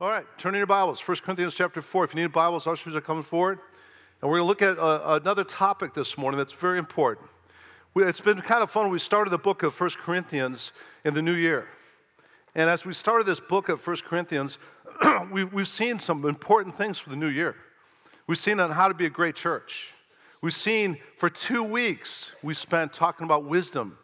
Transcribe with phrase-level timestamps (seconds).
[0.00, 0.98] All right, turn in your Bibles.
[1.06, 2.04] 1 Corinthians chapter 4.
[2.04, 3.58] If you need Bibles, ushers are coming forward.
[4.22, 7.28] And we're going to look at uh, another topic this morning that's very important.
[7.92, 8.88] We, it's been kind of fun.
[8.88, 10.72] We started the book of 1 Corinthians
[11.04, 11.68] in the new year.
[12.54, 14.56] And as we started this book of 1 Corinthians,
[15.30, 17.54] we, we've seen some important things for the new year.
[18.26, 19.88] We've seen on how to be a great church.
[20.40, 23.98] We've seen for two weeks, we spent talking about wisdom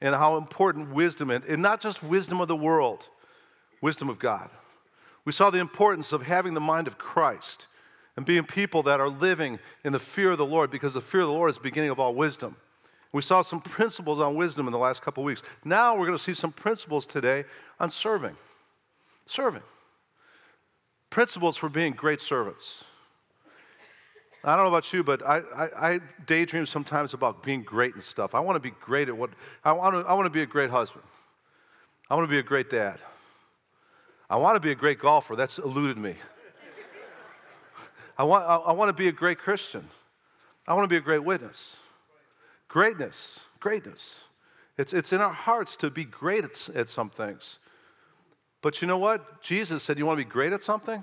[0.00, 3.08] and how important wisdom is, and not just wisdom of the world,
[3.80, 4.48] wisdom of God.
[5.30, 7.68] We saw the importance of having the mind of Christ
[8.16, 11.20] and being people that are living in the fear of the Lord because the fear
[11.20, 12.56] of the Lord is the beginning of all wisdom.
[13.12, 15.44] We saw some principles on wisdom in the last couple weeks.
[15.64, 17.44] Now we're going to see some principles today
[17.78, 18.36] on serving.
[19.24, 19.62] Serving.
[21.10, 22.82] Principles for being great servants.
[24.42, 28.02] I don't know about you, but I, I, I daydream sometimes about being great and
[28.02, 28.34] stuff.
[28.34, 29.30] I want to be great at what,
[29.64, 31.04] I want to, I want to be a great husband.
[32.10, 32.98] I want to be a great dad.
[34.30, 35.34] I want to be a great golfer.
[35.34, 36.14] That's eluded me.
[38.16, 39.88] I want, I, want to be a great Christian.
[40.68, 41.76] I want to be a great witness.
[42.68, 44.14] Greatness, greatness.
[44.78, 47.58] It's, it's in our hearts to be great at, at some things.
[48.62, 49.42] But you know what?
[49.42, 51.02] Jesus said, You want to be great at something?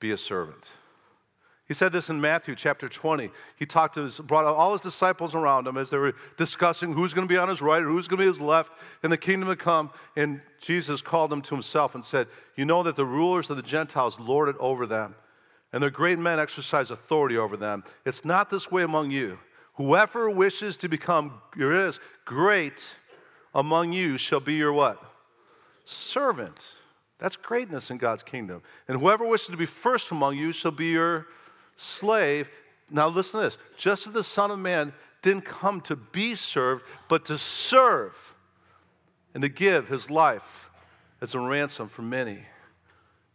[0.00, 0.64] Be a servant.
[1.70, 3.30] He said this in Matthew chapter 20.
[3.54, 7.14] He talked to his, brought all his disciples around him as they were discussing who's
[7.14, 8.72] going to be on his right and who's going to be his left
[9.04, 9.92] in the kingdom to come.
[10.16, 12.26] And Jesus called them to himself and said,
[12.56, 15.14] You know that the rulers of the Gentiles lord it over them,
[15.72, 17.84] and their great men exercise authority over them.
[18.04, 19.38] It's not this way among you.
[19.74, 22.84] Whoever wishes to become is, great
[23.54, 25.00] among you shall be your what?
[25.84, 26.72] Servant.
[27.20, 28.60] That's greatness in God's kingdom.
[28.88, 31.28] And whoever wishes to be first among you shall be your
[31.80, 32.48] slave.
[32.90, 34.92] Now, listen to this just as the Son of Man
[35.22, 38.14] didn't come to be served, but to serve
[39.34, 40.70] and to give his life
[41.20, 42.38] as a ransom for many.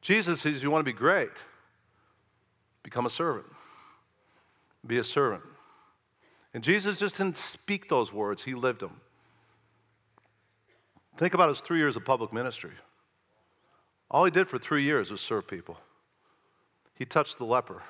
[0.01, 1.31] Jesus says, You want to be great?
[2.83, 3.47] Become a servant.
[4.85, 5.43] Be a servant.
[6.53, 8.99] And Jesus just didn't speak those words, he lived them.
[11.17, 12.73] Think about his three years of public ministry.
[14.11, 15.77] All he did for three years was serve people.
[16.93, 17.81] He touched the leper.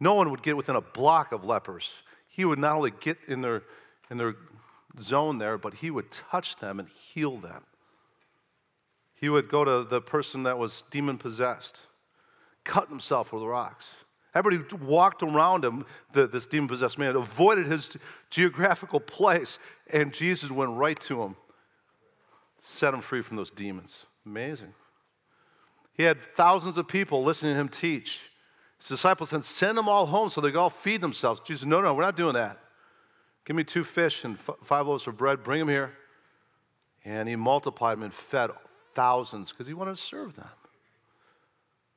[0.00, 1.90] No one would get within a block of lepers.
[2.28, 3.62] He would not only get in their,
[4.10, 4.36] in their
[5.00, 7.64] zone there, but he would touch them and heal them.
[9.14, 11.80] He would go to the person that was demon possessed,
[12.64, 13.88] cut himself with rocks.
[14.34, 17.96] Everybody walked around him, the, this demon possessed man, avoided his
[18.30, 19.58] geographical place,
[19.90, 21.34] and Jesus went right to him,
[22.60, 24.06] set him free from those demons.
[24.24, 24.74] Amazing.
[25.94, 28.20] He had thousands of people listening to him teach.
[28.78, 31.40] His disciples said, Send them all home so they can all feed themselves.
[31.44, 32.58] Jesus said, No, no, we're not doing that.
[33.44, 35.42] Give me two fish and f- five loaves of bread.
[35.42, 35.92] Bring them here.
[37.04, 38.50] And he multiplied them and fed
[38.94, 40.48] thousands because he wanted to serve them.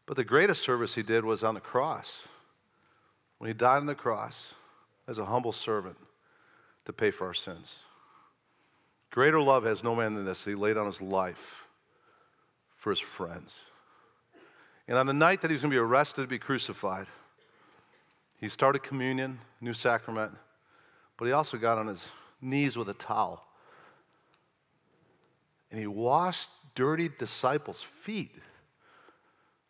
[0.06, 2.20] But the greatest service he did was on the cross.
[3.38, 4.54] When he died on the cross
[5.08, 5.98] as a humble servant
[6.86, 7.76] to pay for our sins.
[9.10, 10.46] Greater love has no man than this.
[10.46, 11.68] He laid down his life
[12.78, 13.60] for his friends.
[14.92, 17.08] And on the night that he was going to be arrested to be crucified,
[18.42, 20.34] he started communion, new sacrament,
[21.16, 22.10] but he also got on his
[22.42, 23.42] knees with a towel.
[25.72, 28.34] And he washed dirty disciples' feet.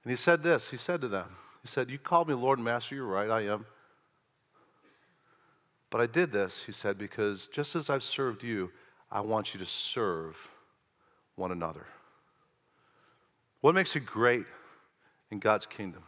[0.03, 1.27] And he said this He said to them,
[1.61, 3.67] He said, You called me Lord and Master, you're right, I am.
[5.91, 8.71] But I did this, he said, because just as I've served you,
[9.11, 10.35] I want you to serve
[11.35, 11.85] one another.
[13.59, 14.47] What makes you great?
[15.31, 16.03] In God's kingdom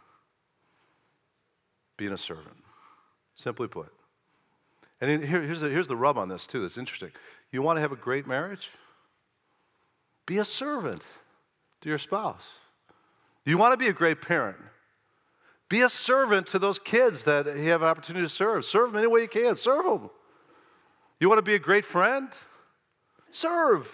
[1.96, 2.56] being a servant.
[3.34, 3.92] Simply put.
[5.00, 6.64] And here, here's, the, here's the rub on this, too.
[6.64, 7.10] It's interesting.
[7.50, 8.68] You want to have a great marriage?
[10.26, 11.02] Be a servant
[11.80, 12.44] to your spouse.
[13.44, 14.56] You want to be a great parent?
[15.68, 18.64] Be a servant to those kids that you have an opportunity to serve.
[18.64, 19.56] Serve them any way you can.
[19.56, 20.10] Serve them.
[21.20, 22.28] You want to be a great friend?
[23.30, 23.88] Serve.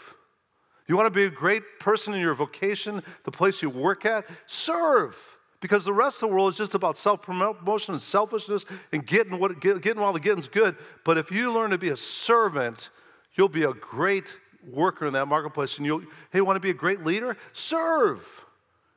[0.90, 4.26] You want to be a great person in your vocation, the place you work at?
[4.48, 5.16] Serve.
[5.60, 9.38] Because the rest of the world is just about self promotion and selfishness and getting,
[9.38, 10.74] what, getting while the getting's good.
[11.04, 12.88] But if you learn to be a servant,
[13.34, 14.36] you'll be a great
[14.68, 15.76] worker in that marketplace.
[15.76, 16.02] And you'll,
[16.32, 17.36] hey, want to be a great leader?
[17.52, 18.26] Serve.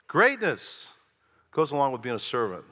[0.08, 0.88] Greatness
[1.52, 2.66] goes along with being a servant.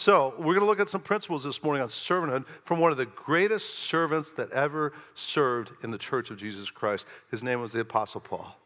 [0.00, 2.98] So, we're going to look at some principles this morning on servanthood from one of
[2.98, 7.04] the greatest servants that ever served in the church of Jesus Christ.
[7.32, 8.56] His name was the Apostle Paul.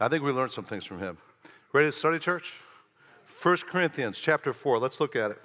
[0.00, 1.18] I think we learned some things from him.
[1.74, 2.54] Ready to study, church?
[3.42, 4.78] 1 Corinthians chapter 4.
[4.78, 5.42] Let's look at it.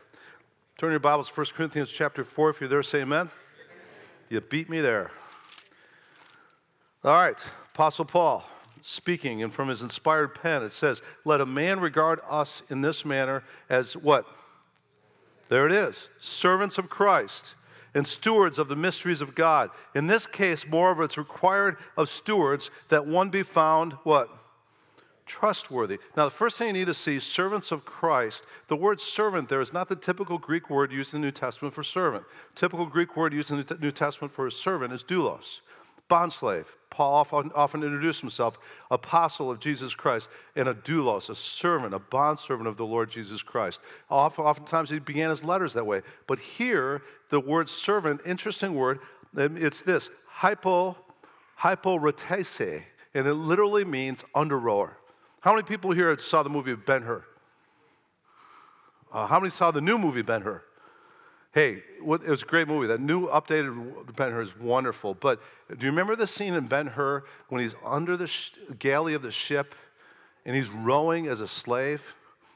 [0.78, 2.52] Turn your Bibles, 1 Corinthians chapter 4.
[2.52, 3.30] If you're there, say amen.
[4.30, 5.12] You beat me there.
[7.04, 7.36] All right,
[7.74, 8.46] Apostle Paul.
[8.82, 13.04] speaking, and from his inspired pen, it says, Let a man regard us in this
[13.04, 14.26] manner as what?
[15.50, 17.56] There it is servants of Christ
[17.94, 19.72] and stewards of the mysteries of God.
[19.96, 24.30] In this case, moreover, it's required of stewards that one be found what?
[25.26, 25.98] Trustworthy.
[26.16, 29.62] Now, the first thing you need to see, servants of Christ, the word servant there
[29.62, 32.24] is not the typical Greek word used in the New Testament for servant.
[32.56, 35.62] Typical Greek word used in the New Testament for a servant is doulos,
[36.10, 36.68] bondslave.
[36.98, 38.58] Paul often, often introduced himself,
[38.90, 43.44] apostle of Jesus Christ, and a doulos, a servant, a bondservant of the Lord Jesus
[43.44, 43.82] Christ.
[44.10, 46.02] Often, oftentimes he began his letters that way.
[46.26, 48.98] But here, the word servant, interesting word,
[49.38, 50.98] um, it's this, hypo,
[51.62, 52.82] hyporotese,
[53.14, 54.98] and it literally means under rower.
[55.42, 57.24] How many people here saw the movie Ben Hur?
[59.14, 60.64] Uh, how many saw the new movie Ben Hur?
[61.54, 62.88] Hey, what, it was a great movie.
[62.88, 65.14] That new updated Ben Hur is wonderful.
[65.14, 69.14] But do you remember the scene in Ben Hur when he's under the sh- galley
[69.14, 69.74] of the ship
[70.46, 72.02] and he's rowing as a slave?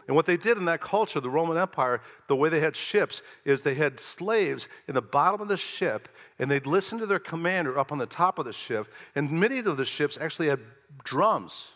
[0.08, 3.22] And what they did in that culture, the Roman Empire, the way they had ships,
[3.46, 7.20] is they had slaves in the bottom of the ship, and they'd listen to their
[7.20, 8.92] commander up on the top of the ship.
[9.16, 10.60] And many of the ships actually had
[11.04, 11.70] drums.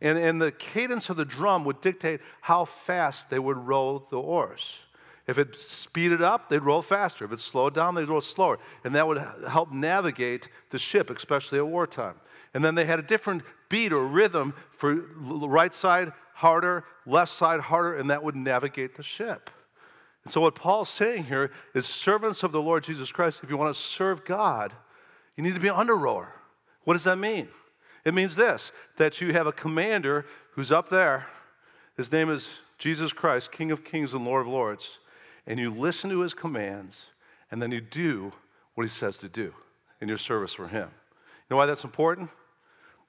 [0.00, 4.18] And, and the cadence of the drum would dictate how fast they would row the
[4.18, 4.74] oars.
[5.32, 7.24] If it speeded up, they'd roll faster.
[7.24, 8.58] If it slowed down, they'd roll slower.
[8.84, 12.16] And that would help navigate the ship, especially at wartime.
[12.52, 17.60] And then they had a different beat or rhythm for right side harder, left side
[17.60, 19.48] harder, and that would navigate the ship.
[20.24, 23.56] And so, what Paul's saying here is servants of the Lord Jesus Christ, if you
[23.56, 24.74] want to serve God,
[25.36, 26.34] you need to be an under rower.
[26.84, 27.48] What does that mean?
[28.04, 31.26] It means this that you have a commander who's up there.
[31.96, 34.98] His name is Jesus Christ, King of Kings and Lord of Lords
[35.46, 37.06] and you listen to his commands,
[37.50, 38.32] and then you do
[38.74, 39.52] what he says to do
[40.00, 40.88] in your service for him.
[40.88, 42.30] You know why that's important?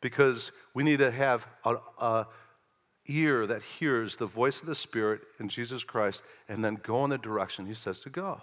[0.01, 2.27] Because we need to have a, a
[3.07, 7.09] ear that hears the voice of the Spirit in Jesus Christ and then go in
[7.09, 8.41] the direction he says to go.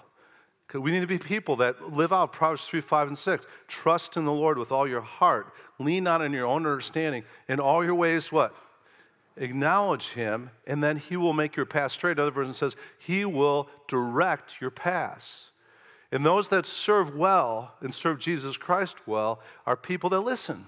[0.73, 3.45] We need to be people that live out Proverbs 3, 5, and 6.
[3.67, 5.53] Trust in the Lord with all your heart.
[5.81, 7.25] Lean not on your own understanding.
[7.49, 8.55] In all your ways, what?
[9.37, 12.19] Acknowledge him, and then he will make your path straight.
[12.19, 15.50] Other version says, he will direct your paths.
[16.12, 20.67] And those that serve well and serve Jesus Christ well are people that listen.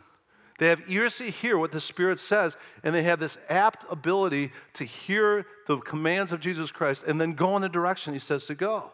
[0.59, 4.53] They have ears to hear what the Spirit says, and they have this apt ability
[4.75, 8.47] to hear the commands of Jesus Christ and then go in the direction He says
[8.47, 8.93] to go.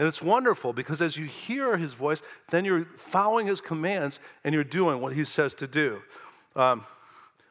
[0.00, 4.52] And it's wonderful because as you hear His voice, then you're following His commands and
[4.52, 6.00] you're doing what He says to do.
[6.56, 6.84] Um,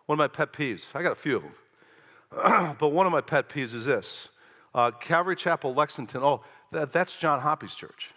[0.10, 3.22] one of my pet peeves, I got a few of them, but one of my
[3.22, 4.30] pet peeves is this
[4.74, 6.24] uh, Calvary Chapel, Lexington.
[6.24, 6.42] Oh,
[6.72, 8.10] that, that's John Hoppy's church.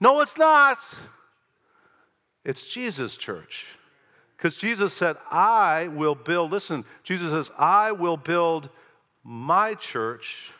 [0.00, 0.78] No, it's not.
[2.44, 3.66] It's Jesus' church.
[4.36, 8.68] Because Jesus said, I will build, listen, Jesus says, I will build
[9.22, 10.50] my church,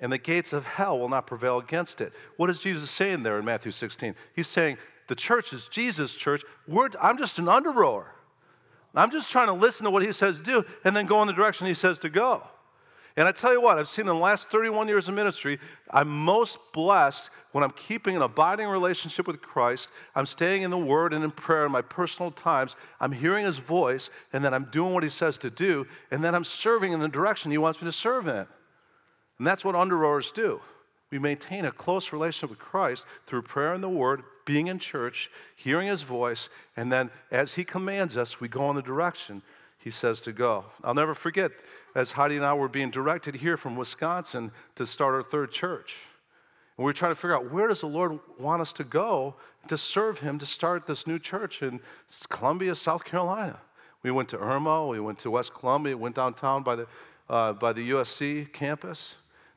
[0.00, 2.12] and the gates of hell will not prevail against it.
[2.36, 4.16] What is Jesus saying there in Matthew 16?
[4.34, 4.76] He's saying,
[5.06, 6.42] the church is Jesus' church.
[6.66, 8.12] We're, I'm just an under rower.
[8.96, 11.26] I'm just trying to listen to what he says to do and then go in
[11.26, 12.42] the direction he says to go.
[13.18, 15.58] And I tell you what, I've seen in the last 31 years of ministry,
[15.90, 19.88] I'm most blessed when I'm keeping an abiding relationship with Christ.
[20.14, 22.76] I'm staying in the Word and in prayer in my personal times.
[23.00, 26.34] I'm hearing His voice, and then I'm doing what He says to do, and then
[26.34, 28.46] I'm serving in the direction He wants me to serve in.
[29.38, 30.60] And that's what under do.
[31.10, 35.30] We maintain a close relationship with Christ through prayer and the Word, being in church,
[35.56, 36.48] hearing His voice,
[36.78, 39.42] and then as He commands us, we go in the direction
[39.78, 40.64] He says to go.
[40.82, 41.52] I'll never forget
[41.94, 45.96] as Heidi and I were being directed here from Wisconsin to start our third church.
[46.76, 49.34] And we were trying to figure out where does the Lord want us to go
[49.68, 51.80] to serve Him to start this new church in
[52.28, 53.58] Columbia, South Carolina.
[54.02, 56.86] We went to Irmo, we went to West Columbia, went downtown by the,
[57.28, 59.16] uh, by the USC campus.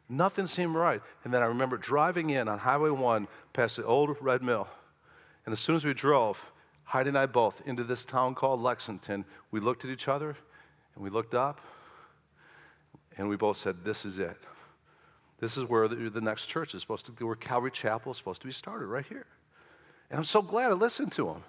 [0.09, 1.01] Nothing seemed right.
[1.23, 4.67] And then I remember driving in on Highway 1 past the old Red Mill.
[5.49, 6.39] And as soon as we drove,
[6.83, 10.37] Heidi and I both, into this town called Lexington, we looked at each other
[10.93, 11.59] and we looked up
[13.17, 14.37] and we both said, This is it.
[15.39, 18.41] This is where the, next church is supposed to be, where Calvary Chapel is supposed
[18.41, 19.25] to be started, right here.
[20.11, 21.43] And I'm so glad I listened to him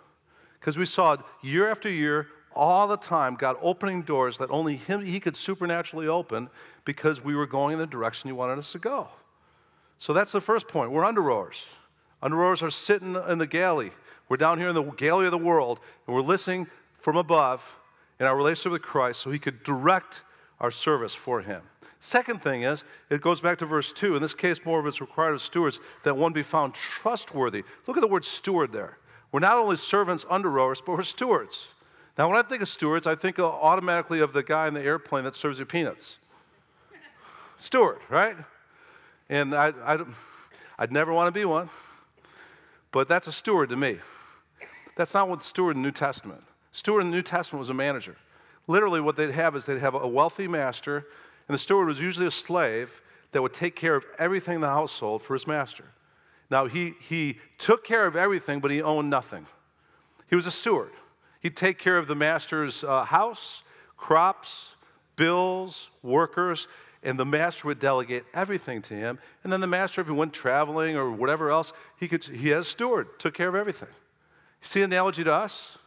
[0.58, 5.04] because we saw year after year, all the time, God opening doors that only him,
[5.04, 6.48] He could supernaturally open
[6.86, 9.08] because we were going in the direction He wanted us to go.
[9.98, 10.90] So that's the first point.
[10.90, 11.20] We're under
[12.20, 12.32] rowers.
[12.32, 13.92] Under rowers are sitting in the galley.
[14.28, 16.66] We're down here in the galley of the world, and we're listening
[17.00, 17.62] from above
[18.18, 20.22] in our relationship with Christ so He could direct
[20.60, 21.62] our service for Him.
[22.00, 24.16] Second thing is, it goes back to verse 2.
[24.16, 27.62] In this case, more of it's required of stewards that one be found trustworthy.
[27.86, 28.98] Look at the word steward there.
[29.32, 31.68] We're not only servants under rowers, but we're stewards.
[32.16, 35.24] Now, when I think of stewards, I think automatically of the guy in the airplane
[35.24, 36.18] that serves you peanuts.
[37.58, 38.36] Steward, right?
[39.28, 39.98] And I, I,
[40.78, 41.68] I'd never want to be one,
[42.92, 43.98] but that's a steward to me.
[44.96, 46.42] That's not what steward in the New Testament.
[46.72, 48.16] Steward in the New Testament was a manager.
[48.66, 51.06] Literally, what they'd have is they'd have a wealthy master,
[51.48, 52.90] and the steward was usually a slave
[53.32, 55.84] that would take care of everything in the household for his master.
[56.50, 59.46] Now, he, he took care of everything, but he owned nothing.
[60.28, 60.90] He was a steward.
[61.40, 63.62] He'd take care of the master's uh, house,
[63.96, 64.74] crops,
[65.16, 66.68] bills, workers,
[67.02, 69.18] and the master would delegate everything to him.
[69.42, 72.60] And then the master, if he went traveling or whatever else, he, could, he had
[72.60, 73.88] a steward, took care of everything.
[74.62, 75.78] See the analogy to us?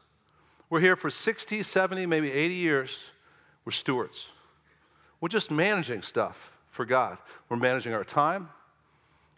[0.70, 2.98] We're here for 60, 70, maybe 80 years.
[3.63, 4.27] We're stewards.
[5.22, 7.17] We're just managing stuff for God.
[7.48, 8.50] We're managing our time,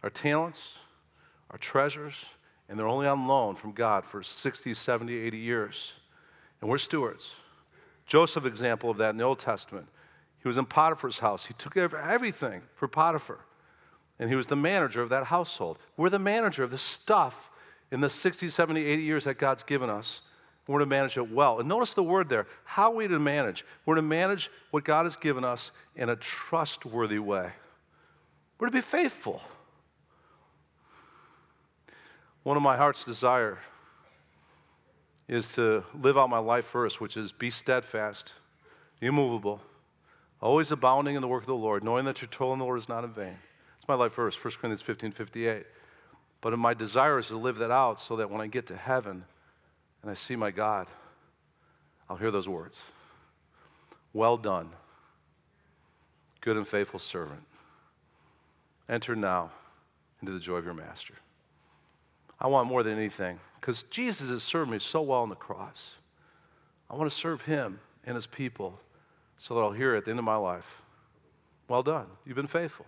[0.01, 0.61] our talents,
[1.51, 2.15] our treasures,
[2.69, 5.93] and they're only on loan from God for 60, 70, 80 years.
[6.61, 7.33] And we're stewards.
[8.07, 9.87] Joseph, example of that in the Old Testament.
[10.45, 11.43] He was in Potiphar's house.
[11.43, 13.39] He took care of everything for Potiphar.
[14.19, 15.79] And he was the manager of that household.
[15.97, 17.49] We're the manager of the stuff
[17.91, 20.21] in the 60, 70, 80 years that God's given us.
[20.67, 21.59] We're to manage it well.
[21.59, 22.45] And notice the word there.
[22.63, 23.65] How we to manage?
[23.87, 27.49] We're to manage what God has given us in a trustworthy way.
[28.59, 29.41] We're to be faithful.
[32.43, 33.57] One of my heart's desire
[35.27, 38.33] is to live out my life first, which is be steadfast,
[39.01, 39.59] immovable,
[40.41, 42.79] always abounding in the work of the Lord, knowing that your toil in the Lord
[42.79, 43.37] is not in vain.
[43.77, 45.65] It's my life verse, 1 Corinthians 15 58.
[46.41, 49.23] But my desire is to live that out so that when I get to heaven
[50.01, 50.87] and I see my God,
[52.09, 52.81] I'll hear those words
[54.13, 54.69] Well done,
[56.41, 57.41] good and faithful servant.
[58.87, 59.51] Enter now
[60.21, 61.15] into the joy of your master.
[62.39, 65.91] I want more than anything because Jesus has served me so well on the cross.
[66.89, 68.79] I want to serve him and his people
[69.37, 70.65] so that I'll hear it at the end of my life,
[71.67, 72.07] well done.
[72.25, 72.85] You've been faithful.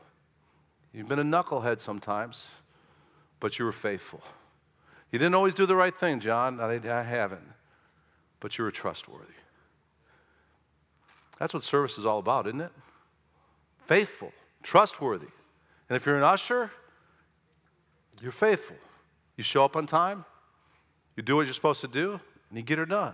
[0.93, 2.45] You've been a knucklehead sometimes,
[3.39, 4.21] but you were faithful.
[5.11, 6.59] You didn't always do the right thing, John.
[6.59, 7.47] I, haven't.
[8.39, 9.25] But you were trustworthy.
[11.39, 12.71] That's what service is all about, isn't it?
[13.85, 14.31] Faithful,
[14.63, 15.27] trustworthy.
[15.89, 16.71] And if you're an usher,
[18.21, 18.75] you're faithful.
[19.37, 20.25] You show up on time,
[21.15, 23.13] you do what you're supposed to do, and you get it done.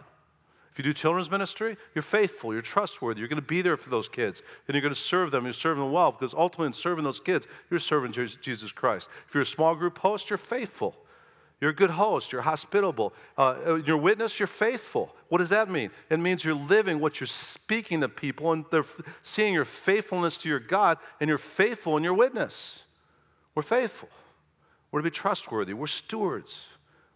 [0.73, 3.91] If you do children's ministry, you're faithful, you're trustworthy, you're going to be there for
[3.91, 6.73] those kids, and you're going to serve them, you're serving them well, because ultimately in
[6.73, 9.07] serving those kids, you're serving Jesus Christ.
[9.27, 10.95] If you're a small group host, you're faithful.
[11.61, 13.13] You're a good host, you're hospitable.
[13.37, 15.15] Uh, your witness, you're faithful.
[15.29, 15.91] What does that mean?
[16.09, 18.83] It means you're living what you're speaking to people, and they're
[19.21, 22.79] seeing your faithfulness to your God, and you're faithful in your witness.
[23.53, 24.09] We're faithful.
[24.91, 25.75] We're to be trustworthy.
[25.75, 26.65] We're stewards.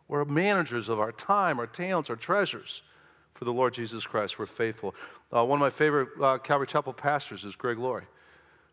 [0.07, 2.83] We're managers of our time, our talents, our treasures
[3.37, 4.39] for the Lord Jesus Christ.
[4.39, 4.95] We're faithful.
[5.31, 8.07] Uh, one of my favorite uh, Calvary Chapel pastors is Greg Laurie.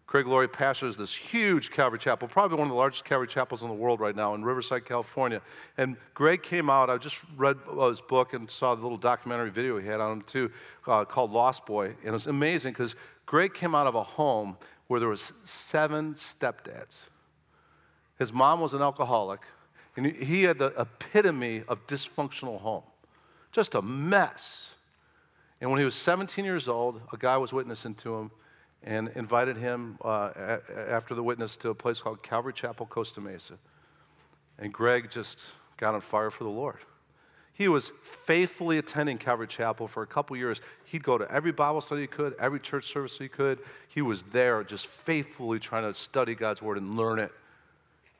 [0.06, 3.68] Greg Laurie pastors this huge Calvary Chapel, probably one of the largest Calvary Chapels in
[3.68, 5.42] the world right now in Riverside, California.
[5.76, 9.78] And Greg came out, I just read his book and saw the little documentary video
[9.78, 10.50] he had on him too,
[10.86, 11.86] uh, called Lost Boy.
[11.86, 12.94] And it was amazing because
[13.26, 14.56] Greg came out of a home
[14.86, 16.96] where there was seven stepdads.
[18.18, 19.40] His mom was an alcoholic,
[19.96, 22.84] and he had the epitome of dysfunctional home
[23.54, 24.70] just a mess.
[25.60, 28.30] And when he was 17 years old, a guy was witnessing to him
[28.82, 33.20] and invited him uh, a- after the witness to a place called Calvary Chapel, Costa
[33.20, 33.54] Mesa.
[34.58, 35.46] And Greg just
[35.76, 36.78] got on fire for the Lord.
[37.54, 37.92] He was
[38.26, 40.60] faithfully attending Calvary Chapel for a couple years.
[40.86, 43.60] He'd go to every Bible study he could, every church service he could.
[43.88, 47.30] He was there just faithfully trying to study God's Word and learn it.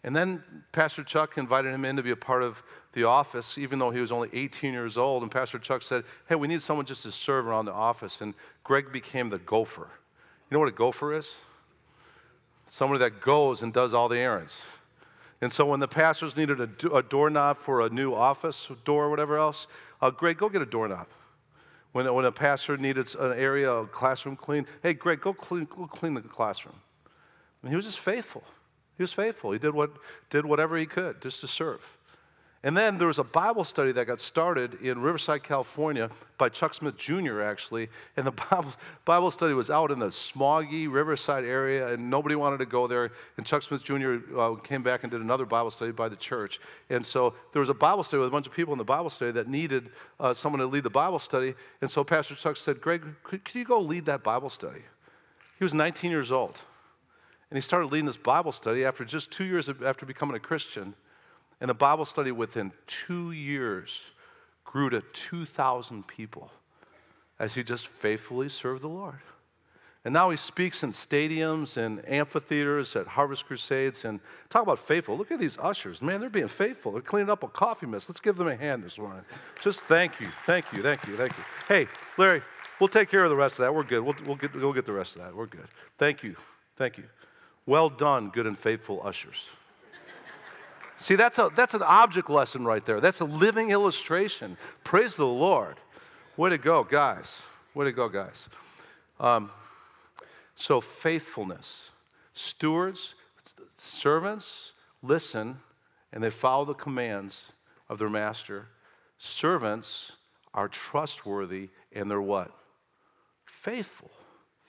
[0.05, 2.63] And then Pastor Chuck invited him in to be a part of
[2.95, 5.23] the office, even though he was only 18 years old.
[5.23, 8.21] And Pastor Chuck said, Hey, we need someone just to serve around the office.
[8.21, 9.89] And Greg became the gopher.
[10.51, 11.29] You know what a gopher is?
[12.69, 14.61] Somebody that goes and does all the errands.
[15.41, 19.05] And so when the pastors needed a, do- a doorknob for a new office door
[19.05, 19.67] or whatever else,
[20.01, 21.07] uh, Greg, go get a doorknob.
[21.93, 25.87] When, when a pastor needed an area, a classroom clean, hey, Greg, go clean, go
[25.87, 26.77] clean the classroom.
[27.63, 28.43] And he was just faithful.
[28.97, 29.53] He was faithful.
[29.53, 29.91] He did, what,
[30.31, 31.81] did whatever he could just to serve.
[32.65, 36.73] And then there was a Bible study that got started in Riverside, California by Chuck
[36.73, 37.91] Smith Jr., actually.
[38.17, 38.73] And the Bible,
[39.05, 43.13] Bible study was out in the smoggy Riverside area, and nobody wanted to go there.
[43.37, 44.17] And Chuck Smith Jr.
[44.35, 46.59] Uh, came back and did another Bible study by the church.
[46.89, 49.11] And so there was a Bible study with a bunch of people in the Bible
[49.11, 51.53] study that needed uh, someone to lead the Bible study.
[51.83, 54.81] And so Pastor Chuck said, Greg, could, could you go lead that Bible study?
[55.59, 56.57] He was 19 years old.
[57.51, 60.95] And he started leading this Bible study after just two years after becoming a Christian.
[61.65, 63.99] And the Bible study within two years
[64.67, 66.51] grew to 2,000 people
[67.39, 69.19] as he just faithfully served the Lord.
[70.05, 74.05] And now he speaks in stadiums and amphitheaters at Harvest Crusades.
[74.05, 75.17] And talk about faithful.
[75.17, 76.03] Look at these ushers.
[76.03, 76.93] Man, they're being faithful.
[76.93, 78.11] They're cleaning up a coffee mess.
[78.11, 79.25] Let's give them a hand this morning.
[79.63, 81.45] Just thank you, thank you, thank you, thank you.
[81.67, 82.43] Hey, Larry,
[82.79, 83.75] we'll take care of the rest of that.
[83.75, 84.01] We're good.
[84.01, 85.35] We'll, we'll, get, we'll get the rest of that.
[85.35, 85.69] We're good.
[85.97, 86.37] Thank you,
[86.77, 87.05] thank you.
[87.65, 89.47] Well done, good and faithful ushers.
[90.99, 93.01] See, that's, a, that's an object lesson right there.
[93.01, 94.57] That's a living illustration.
[94.85, 95.77] Praise the Lord.
[96.37, 97.43] Way to go, guys.
[97.75, 98.49] Way to go, guys.
[99.19, 99.51] Um,
[100.55, 101.91] so, faithfulness.
[102.33, 103.15] Stewards,
[103.77, 104.73] servants
[105.03, 105.59] listen
[106.13, 107.47] and they follow the commands
[107.89, 108.67] of their master.
[109.19, 110.13] Servants
[110.53, 112.51] are trustworthy and they're what?
[113.45, 114.11] Faithful.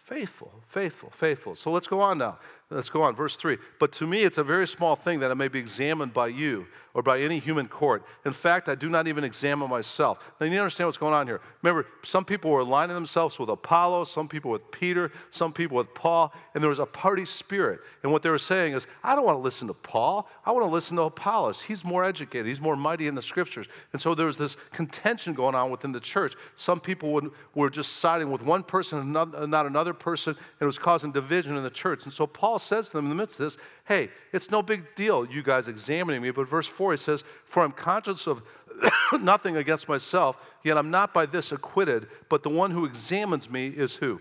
[0.06, 1.56] Faithful, faithful, faithful.
[1.56, 2.38] So let's go on now.
[2.72, 3.16] Let's go on.
[3.16, 3.58] Verse 3.
[3.80, 6.66] But to me, it's a very small thing that it may be examined by you
[6.96, 8.04] or by any human court.
[8.26, 10.20] In fact, I do not even examine myself.
[10.40, 11.42] Now, you understand what's going on here.
[11.62, 15.94] Remember, some people were aligning themselves with Apollo, some people with Peter, some people with
[15.94, 17.82] Paul, and there was a party spirit.
[18.02, 20.30] And what they were saying is, I don't want to listen to Paul.
[20.46, 21.62] I want to listen to Apollos.
[21.62, 23.68] He's more educated, he's more mighty in the scriptures.
[23.92, 26.36] And so there was this contention going on within the church.
[26.56, 30.66] Some people would, were just siding with one person and not another person, and it
[30.66, 32.06] was causing division in the church.
[32.06, 34.96] And so Paul says to them in the midst of this, hey, it's no big
[34.96, 36.32] deal, you guys examining me.
[36.32, 38.42] But verse 4, he says, For I'm conscious of
[39.22, 43.68] nothing against myself, yet I'm not by this acquitted, but the one who examines me
[43.68, 44.20] is who?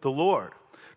[0.00, 0.52] The Lord.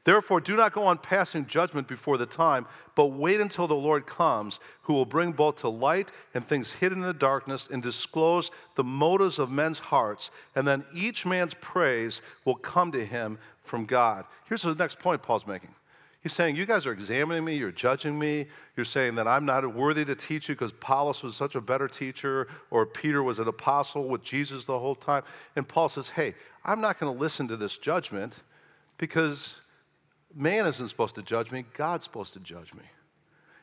[0.06, 4.06] Therefore, do not go on passing judgment before the time, but wait until the Lord
[4.06, 8.52] comes, who will bring both to light and things hidden in the darkness and disclose
[8.76, 10.30] the motives of men's hearts.
[10.54, 14.26] And then each man's praise will come to him from God.
[14.48, 15.74] Here's the next point Paul's making
[16.26, 19.76] He's saying, You guys are examining me, you're judging me, you're saying that I'm not
[19.76, 23.48] worthy to teach you because Apollos was such a better teacher, or Peter was an
[23.48, 25.22] apostle with Jesus the whole time.
[25.56, 28.38] And Paul says, Hey, I'm not going to listen to this judgment
[28.98, 29.58] because
[30.34, 32.86] man isn't supposed to judge me, God's supposed to judge me.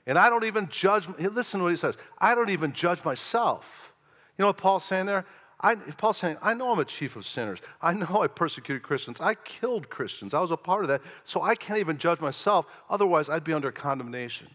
[0.06, 3.92] And I don't even judge, listen to what he says, I don't even judge myself.
[4.38, 5.26] You know what Paul's saying there?
[5.62, 7.60] I, Paul's saying, I know I'm a chief of sinners.
[7.80, 9.20] I know I persecuted Christians.
[9.20, 10.34] I killed Christians.
[10.34, 11.02] I was a part of that.
[11.24, 12.66] So I can't even judge myself.
[12.90, 14.48] Otherwise, I'd be under condemnation.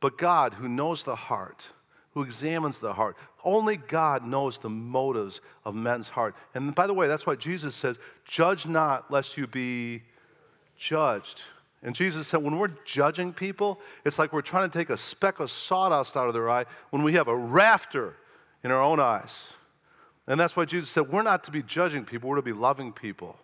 [0.00, 1.66] But God, who knows the heart,
[2.12, 6.34] who examines the heart, only God knows the motives of men's heart.
[6.54, 10.02] And by the way, that's why Jesus says, Judge not, lest you be
[10.76, 11.42] judged.
[11.82, 15.40] And Jesus said, when we're judging people, it's like we're trying to take a speck
[15.40, 18.16] of sawdust out of their eye when we have a rafter
[18.64, 19.52] in our own eyes.
[20.28, 22.92] And that's why Jesus said, we're not to be judging people, we're to be loving
[22.92, 23.36] people.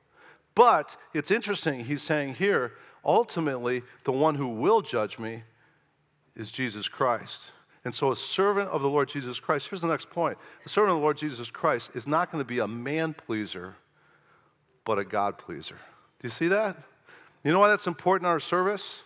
[0.54, 5.42] But it's interesting, he's saying here, ultimately, the one who will judge me
[6.36, 7.52] is Jesus Christ.
[7.84, 10.92] And so, a servant of the Lord Jesus Christ, here's the next point a servant
[10.92, 13.74] of the Lord Jesus Christ is not going to be a man pleaser,
[14.84, 15.74] but a God pleaser.
[15.74, 16.76] Do you see that?
[17.42, 19.02] You know why that's important in our service?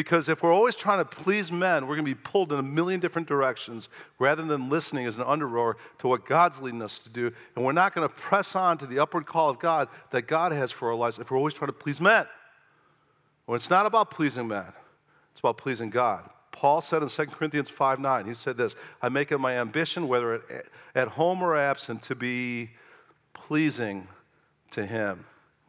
[0.00, 2.62] Because if we're always trying to please men, we're going to be pulled in a
[2.62, 7.10] million different directions rather than listening as an underrower to what God's leading us to
[7.10, 7.30] do.
[7.54, 10.52] And we're not going to press on to the upward call of God that God
[10.52, 12.24] has for our lives if we're always trying to please men.
[13.46, 14.72] Well, it's not about pleasing men,
[15.32, 16.30] it's about pleasing God.
[16.50, 20.08] Paul said in 2 Corinthians 5 9, he said this I make it my ambition,
[20.08, 22.70] whether at, at home or absent, to be
[23.34, 24.08] pleasing
[24.70, 25.26] to Him.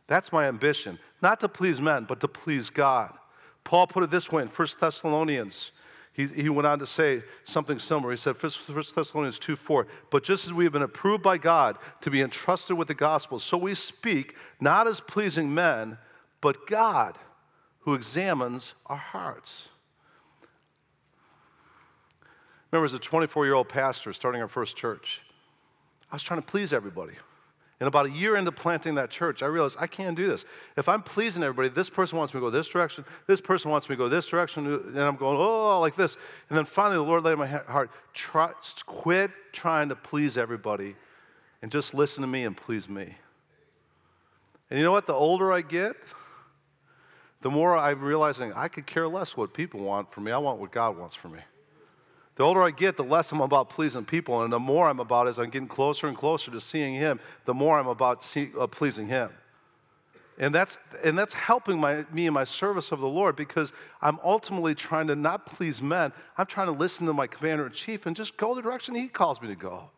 [0.08, 1.00] That's my ambition.
[1.22, 3.18] Not to please men, but to please God.
[3.64, 5.72] Paul put it this way in 1 Thessalonians.
[6.14, 8.12] He, he went on to say something similar.
[8.12, 8.52] He said, 1
[8.96, 12.78] Thessalonians 2 4, but just as we have been approved by God to be entrusted
[12.78, 15.98] with the gospel, so we speak not as pleasing men,
[16.42, 17.18] but God
[17.80, 19.70] who examines our hearts.
[22.72, 25.22] Remember, as a 24 year old pastor starting our first church,
[26.12, 27.14] I was trying to please everybody.
[27.82, 30.46] And about a year into planting that church, I realized I can't do this.
[30.78, 33.90] If I'm pleasing everybody, this person wants me to go this direction, this person wants
[33.90, 36.16] me to go this direction, and I'm going, oh, like this.
[36.50, 38.52] And then finally, the Lord laid in my heart, try,
[38.86, 40.96] quit trying to please everybody
[41.64, 43.16] and just listen to me and please me.
[44.70, 45.08] And you know what?
[45.08, 45.96] The older I get,
[47.42, 50.32] the more I'm realizing I could care less what people want for me.
[50.32, 51.40] I want what God wants for me.
[52.36, 55.28] The older I get, the less I'm about pleasing people, and the more I'm about
[55.28, 58.68] as I'm getting closer and closer to seeing Him, the more I'm about see, uh,
[58.68, 59.30] pleasing Him.
[60.40, 64.18] And that's, and that's helping my, me in my service of the Lord because I'm
[64.24, 66.12] ultimately trying to not please men.
[66.38, 69.08] I'm trying to listen to my commander in chief and just go the direction he
[69.08, 69.90] calls me to go.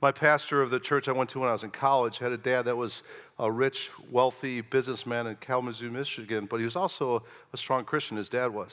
[0.00, 2.36] My pastor of the church I went to when I was in college had a
[2.36, 3.02] dad that was
[3.40, 8.16] a rich, wealthy businessman in Kalamazoo, Michigan, but he was also a, a strong Christian.
[8.16, 8.72] His dad was.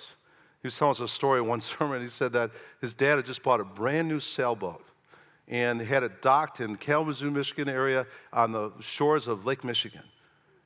[0.65, 2.01] He was telling us a story one sermon.
[2.01, 2.49] He said that
[2.81, 4.83] his dad had just bought a brand new sailboat.
[5.47, 10.01] and had it docked in Kalamazoo, Michigan area on the shores of Lake Michigan.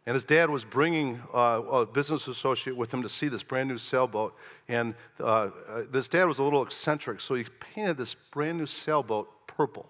[0.06, 3.68] And his dad was bringing uh, a business associate with him to see this brand
[3.68, 4.38] new sailboat.
[4.70, 5.50] And uh, uh,
[5.92, 9.90] this dad was a little eccentric, so he painted this brand new sailboat purple.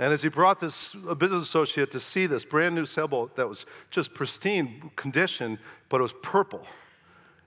[0.00, 3.64] And as he brought this business associate to see this brand new sailboat that was
[3.92, 5.56] just pristine condition,
[5.88, 6.66] but it was purple.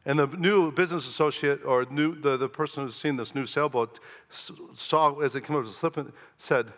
[0.07, 3.99] And the new business associate or new, the, the person who's seen this new sailboat
[4.29, 6.71] saw as it came up to the slip and said,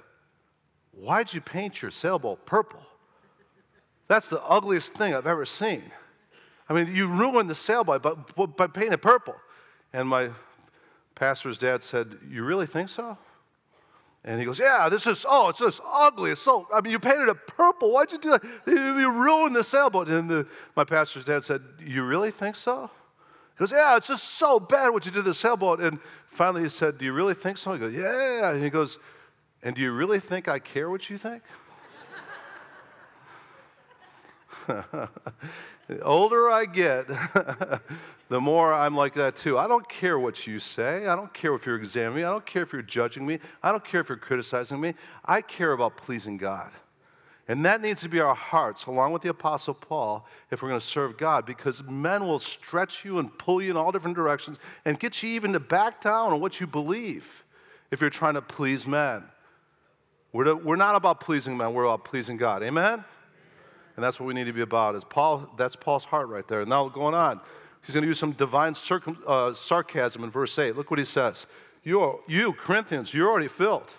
[0.93, 2.81] Why'd you paint your sailboat purple?
[4.07, 5.83] That's the ugliest thing I've ever seen.
[6.67, 9.35] I mean, you ruined the sailboat by, by, by painting it purple.
[9.93, 10.31] And my
[11.13, 13.15] pastor's dad said, You really think so?
[14.23, 16.31] And he goes, Yeah, this is, oh, it's just ugly.
[16.31, 17.91] It's so, I mean, you painted it purple.
[17.91, 18.43] Why'd you do that?
[18.65, 20.07] You ruined the sailboat.
[20.07, 22.89] And the, my pastor's dad said, You really think so?
[23.59, 25.81] He goes, Yeah, it's just so bad what you did to the sailboat.
[25.81, 25.99] And
[26.31, 27.73] finally he said, Do you really think so?
[27.73, 28.51] He goes, Yeah.
[28.51, 28.99] And he goes,
[29.61, 31.43] And do you really think I care what you think?
[34.67, 37.07] the older I get,
[38.29, 39.57] the more I'm like that too.
[39.57, 41.07] I don't care what you say.
[41.07, 42.23] I don't care if you're examining me.
[42.23, 43.39] I don't care if you're judging me.
[43.61, 44.93] I don't care if you're criticizing me.
[45.25, 46.71] I care about pleasing God.
[47.49, 50.79] And that needs to be our hearts, along with the Apostle Paul, if we're going
[50.79, 54.59] to serve God, because men will stretch you and pull you in all different directions
[54.85, 57.25] and get you even to back down on what you believe
[57.89, 59.23] if you're trying to please men.
[60.31, 62.61] We're, to, we're not about pleasing men, we're about pleasing God.
[62.61, 63.03] Amen?
[63.95, 64.93] And that's what we need to be about.
[64.93, 66.63] Is Paul, that's Paul's heart right there.
[66.67, 67.41] Now going on,
[67.81, 70.77] he's going to use some divine circum, uh, sarcasm in verse 8.
[70.77, 71.47] Look what he says.
[71.83, 73.91] You, you, Corinthians, you're already filled.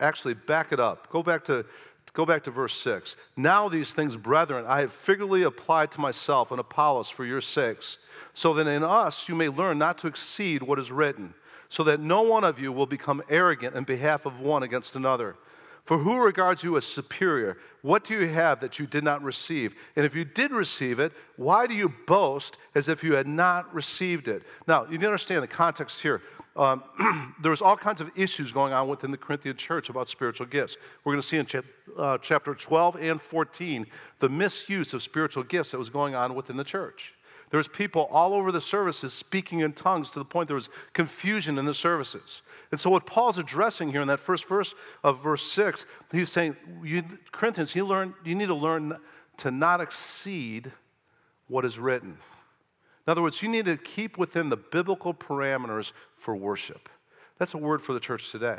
[0.00, 1.10] Actually, back it up.
[1.10, 1.64] Go back to
[2.16, 3.14] Go back to verse 6.
[3.36, 7.98] Now, these things, brethren, I have figuratively applied to myself and Apollos for your sakes,
[8.32, 11.34] so that in us you may learn not to exceed what is written,
[11.68, 15.36] so that no one of you will become arrogant in behalf of one against another.
[15.84, 17.58] For who regards you as superior?
[17.82, 19.74] What do you have that you did not receive?
[19.94, 23.72] And if you did receive it, why do you boast as if you had not
[23.74, 24.42] received it?
[24.66, 26.22] Now, you need to understand the context here.
[26.56, 26.82] Um,
[27.42, 30.76] there was all kinds of issues going on within the Corinthian church about spiritual gifts.
[31.04, 31.62] We're going to see in cha-
[31.98, 33.86] uh, chapter 12 and 14
[34.20, 37.12] the misuse of spiritual gifts that was going on within the church.
[37.50, 40.68] There was people all over the services speaking in tongues to the point there was
[40.94, 42.42] confusion in the services.
[42.72, 46.56] And so, what Paul's addressing here in that first verse of verse 6, he's saying,
[46.82, 48.96] you, Corinthians, you, learn, you need to learn
[49.38, 50.72] to not exceed
[51.46, 52.18] what is written.
[53.06, 56.88] In other words, you need to keep within the biblical parameters for worship.
[57.38, 58.58] That's a word for the church today.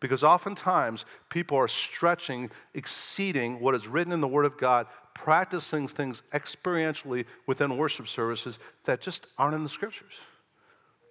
[0.00, 5.86] Because oftentimes people are stretching, exceeding what is written in the Word of God, practicing
[5.86, 10.14] things experientially within worship services that just aren't in the Scriptures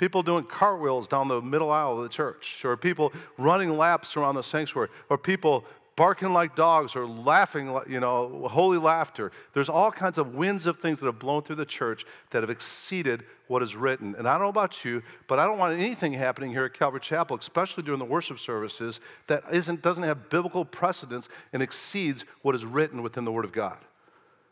[0.02, 4.34] people doing cartwheels down the middle aisle of the church, or people running laps around
[4.34, 5.64] the sanctuary, or people
[6.02, 9.32] barking like dogs or laughing, you know, holy laughter.
[9.54, 12.50] There's all kinds of winds of things that have blown through the church that have
[12.50, 14.16] exceeded what is written.
[14.18, 17.02] And I don't know about you, but I don't want anything happening here at Calvary
[17.02, 22.56] Chapel, especially during the worship services, that isn't, doesn't have biblical precedence and exceeds what
[22.56, 23.78] is written within the Word of God.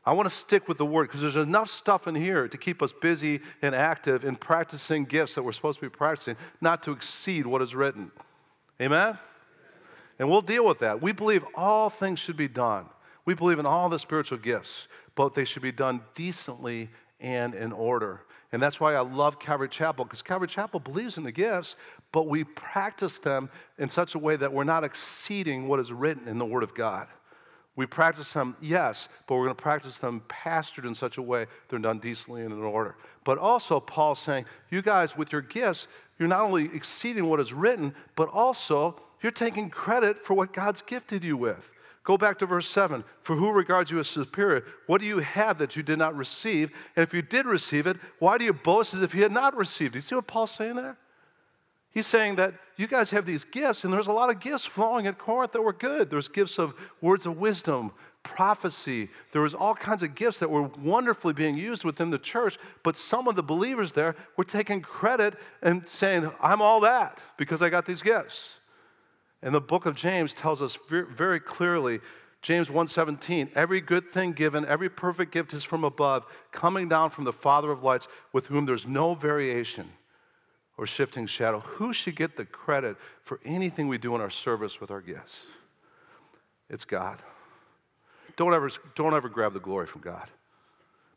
[0.06, 2.84] I want to stick with the word because there's enough stuff in here to keep
[2.84, 6.92] us busy and active in practicing gifts that we're supposed to be practicing, not to
[6.92, 8.12] exceed what is written.
[8.80, 9.18] Amen?
[10.20, 11.02] And we'll deal with that.
[11.02, 12.86] We believe all things should be done.
[13.26, 17.72] We believe in all the spiritual gifts, but they should be done decently and in
[17.72, 18.22] order.
[18.52, 21.76] And that's why I love Calvary Chapel, because Calvary Chapel believes in the gifts,
[22.12, 26.28] but we practice them in such a way that we're not exceeding what is written
[26.28, 27.08] in the Word of God.
[27.76, 31.46] We practice them, yes, but we're going to practice them pastored in such a way
[31.70, 32.96] they're done decently and in order.
[33.24, 37.54] But also, Paul's saying, you guys, with your gifts, you're not only exceeding what is
[37.54, 41.70] written, but also you're taking credit for what God's gifted you with.
[42.04, 43.04] Go back to verse 7.
[43.22, 44.66] For who regards you as superior?
[44.88, 46.72] What do you have that you did not receive?
[46.96, 49.56] And if you did receive it, why do you boast as if you had not
[49.56, 49.94] received?
[49.94, 50.98] Do you see what Paul's saying there?
[51.92, 55.08] He's saying that you guys have these gifts, and there's a lot of gifts flowing
[55.08, 56.10] at Corinth that were good.
[56.10, 57.92] There's gifts of words of wisdom,
[58.24, 59.10] prophecy.
[59.32, 62.96] There was all kinds of gifts that were wonderfully being used within the church, but
[62.96, 67.70] some of the believers there were taking credit and saying, I'm all that because I
[67.70, 68.60] got these gifts.
[69.42, 72.00] And the book of James tells us very clearly
[72.42, 77.24] James 1:17 Every good thing given every perfect gift is from above coming down from
[77.24, 79.90] the father of lights with whom there's no variation
[80.78, 84.80] or shifting shadow, who should get the credit for anything we do in our service
[84.80, 85.46] with our gifts?
[86.70, 87.22] It's God.
[88.38, 90.30] Don't ever, don't ever grab the glory from God.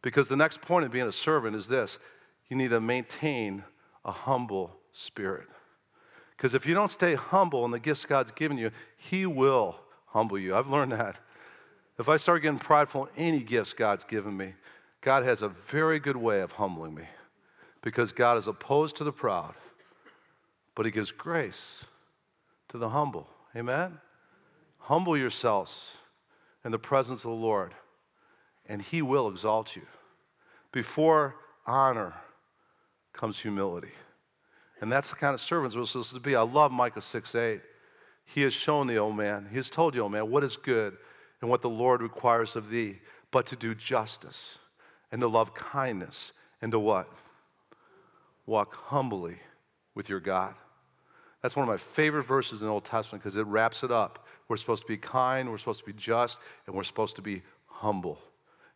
[0.02, 1.98] Because the next point of being a servant is this
[2.48, 3.62] you need to maintain
[4.04, 5.46] a humble spirit.
[6.36, 10.38] Because if you don't stay humble in the gifts God's given you, He will humble
[10.38, 10.56] you.
[10.56, 11.18] I've learned that.
[11.98, 14.54] If I start getting prideful in any gifts God's given me,
[15.00, 17.04] God has a very good way of humbling me
[17.82, 19.54] because God is opposed to the proud,
[20.74, 21.84] but He gives grace
[22.68, 23.28] to the humble.
[23.54, 23.98] Amen?
[24.78, 25.90] Humble yourselves
[26.64, 27.74] in the presence of the Lord,
[28.66, 29.82] and He will exalt you.
[30.70, 32.14] Before honor
[33.12, 33.92] comes humility.
[34.82, 36.34] And that's the kind of servants we're supposed to be.
[36.34, 37.60] I love Micah 6 8.
[38.24, 40.96] He has shown the old man, He has told you, old man, what is good
[41.40, 42.98] and what the Lord requires of thee,
[43.30, 44.58] but to do justice
[45.12, 47.08] and to love kindness and to what?
[48.46, 49.36] Walk humbly
[49.94, 50.54] with your God.
[51.42, 54.26] That's one of my favorite verses in the Old Testament because it wraps it up.
[54.48, 57.42] We're supposed to be kind, we're supposed to be just, and we're supposed to be
[57.66, 58.18] humble.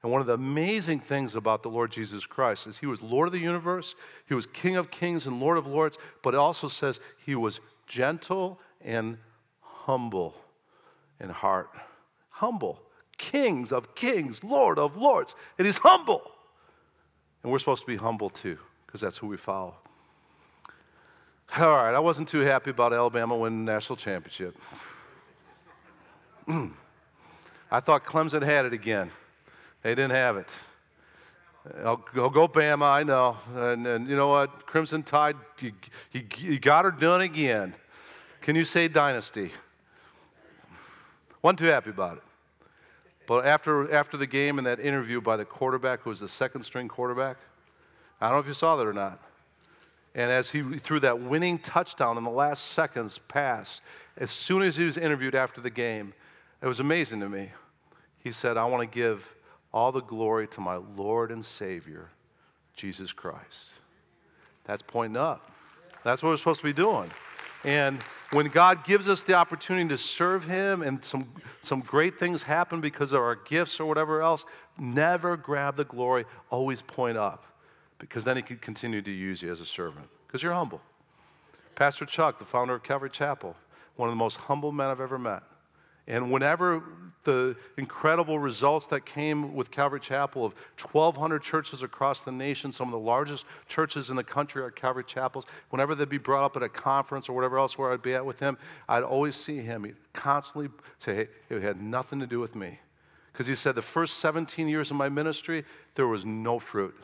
[0.06, 3.26] And one of the amazing things about the Lord Jesus Christ is he was Lord
[3.26, 3.96] of the universe,
[4.28, 7.58] he was King of kings and Lord of lords, but it also says he was
[7.88, 9.18] gentle and
[9.60, 10.36] humble
[11.18, 11.70] in heart.
[12.30, 12.80] Humble.
[13.18, 15.34] Kings of kings, Lord of lords.
[15.58, 16.22] And he's humble.
[17.42, 19.74] And we're supposed to be humble too, because that's who we follow.
[21.58, 24.56] All right, I wasn't too happy about Alabama winning the national championship.
[26.46, 29.10] I thought Clemson had it again.
[29.86, 30.48] They didn't have it.
[31.84, 33.36] I'll, I'll go Bama, I know.
[33.54, 34.66] And, and, you know what?
[34.66, 35.70] Crimson Tide, you,
[36.38, 37.72] you got her done again.
[38.40, 39.52] Can you say dynasty?
[41.40, 42.22] Wasn't too happy about it.
[43.28, 46.64] But after, after the game and that interview by the quarterback, who was the second
[46.64, 47.36] string quarterback,
[48.20, 49.22] I don't know if you saw that or not.
[50.16, 53.80] And as he threw that winning touchdown in the last seconds pass,
[54.16, 56.12] as soon as he was interviewed after the game,
[56.60, 57.52] it was amazing to me.
[58.24, 59.24] He said, I want to give
[59.72, 62.08] all the glory to my Lord and Savior,
[62.74, 63.72] Jesus Christ.
[64.64, 65.50] That's pointing up.
[66.04, 67.10] That's what we're supposed to be doing.
[67.64, 71.30] And when God gives us the opportunity to serve Him and some,
[71.62, 74.44] some great things happen because of our gifts or whatever else,
[74.78, 77.44] never grab the glory, always point up
[77.98, 80.80] because then He can continue to use you as a servant because you're humble.
[81.74, 83.56] Pastor Chuck, the founder of Calvary Chapel,
[83.96, 85.42] one of the most humble men I've ever met.
[86.08, 86.82] And whenever
[87.24, 92.86] the incredible results that came with Calvary Chapel of 1,200 churches across the nation, some
[92.86, 96.56] of the largest churches in the country are Calvary Chapels, whenever they'd be brought up
[96.56, 98.56] at a conference or whatever else where I'd be at with him,
[98.88, 99.84] I'd always see him.
[99.84, 102.78] He'd constantly say, hey, it had nothing to do with me.
[103.32, 105.64] Because he said, the first 17 years of my ministry,
[105.96, 106.94] there was no fruit.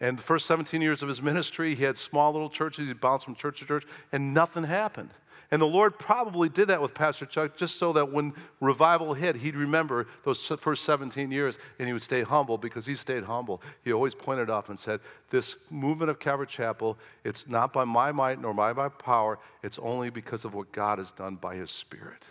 [0.00, 2.88] And the first 17 years of his ministry, he had small little churches.
[2.88, 5.10] He bounced from church to church, and nothing happened.
[5.50, 9.36] And the Lord probably did that with Pastor Chuck just so that when revival hit,
[9.36, 13.62] he'd remember those first 17 years and he would stay humble because he stayed humble.
[13.84, 18.10] He always pointed up and said, This movement of Calvary Chapel, it's not by my
[18.10, 21.70] might nor by my power, it's only because of what God has done by his
[21.70, 22.24] Spirit.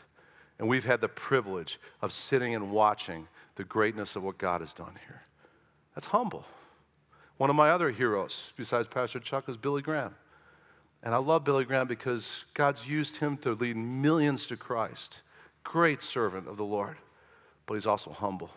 [0.59, 4.73] And we've had the privilege of sitting and watching the greatness of what God has
[4.73, 5.21] done here.
[5.95, 6.45] That's humble.
[7.37, 10.15] One of my other heroes, besides Pastor Chuck, is Billy Graham.
[11.05, 15.21] And I love Billy Graham because God's used him to lead millions to Christ.
[15.63, 16.97] Great servant of the Lord,
[17.67, 18.49] but he's also humble.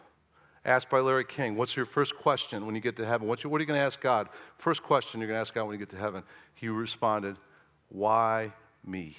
[0.65, 3.29] Asked by Larry King, What's your first question when you get to heaven?
[3.29, 4.31] What are you going to ask God?
[4.57, 6.23] First question you're going to ask God when you get to heaven.
[6.55, 7.37] He responded,
[7.91, 8.51] Why
[8.85, 9.15] me?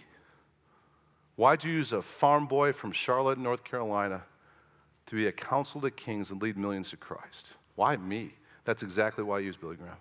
[1.36, 4.24] Why'd you use a farm boy from Charlotte, North Carolina,
[5.06, 7.52] to be a counsel to kings and lead millions to Christ?
[7.76, 8.34] Why me?
[8.66, 9.96] That's exactly why I used Billy Graham,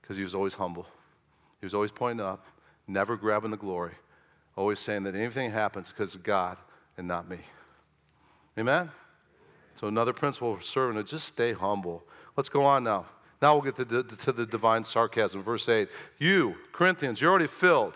[0.00, 0.86] because he was always humble.
[1.60, 2.46] He was always pointing up,
[2.86, 3.94] never grabbing the glory,
[4.56, 6.58] always saying that anything happens because of God
[6.96, 7.38] and not me.
[8.58, 8.90] Amen?
[9.74, 12.02] So, another principle for serving is just stay humble.
[12.36, 13.06] Let's go on now.
[13.42, 15.42] Now we'll get to the, to the divine sarcasm.
[15.42, 15.88] Verse 8.
[16.18, 17.94] You, Corinthians, you're already filled.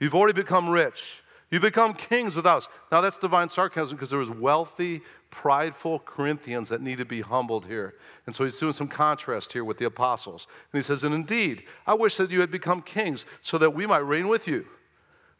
[0.00, 1.22] You've already become rich.
[1.50, 2.68] You become kings with us.
[2.92, 7.64] Now that's divine sarcasm because there was wealthy, prideful Corinthians that need to be humbled
[7.64, 7.94] here.
[8.26, 10.46] And so he's doing some contrast here with the apostles.
[10.72, 13.86] And he says, And indeed, I wish that you had become kings so that we
[13.86, 14.66] might reign with you.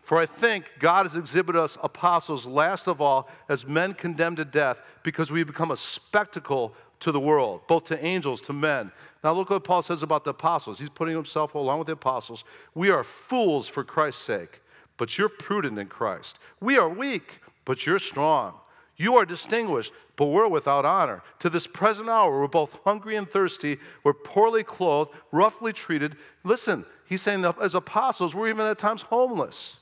[0.02, 4.46] For I think God has exhibited us apostles last of all as men condemned to
[4.46, 8.90] death because we become a spectacle to the world, both to angels, to men.
[9.22, 10.78] Now look what Paul says about the apostles.
[10.78, 12.44] He's putting himself along with the apostles.
[12.74, 14.62] We are fools for Christ's sake
[14.98, 16.38] but you're prudent in Christ.
[16.60, 18.54] We are weak, but you're strong.
[18.98, 21.22] You are distinguished, but we're without honor.
[21.38, 23.78] To this present hour, we're both hungry and thirsty.
[24.02, 26.16] We're poorly clothed, roughly treated.
[26.42, 29.78] Listen, he's saying that as apostles, we're even at times homeless.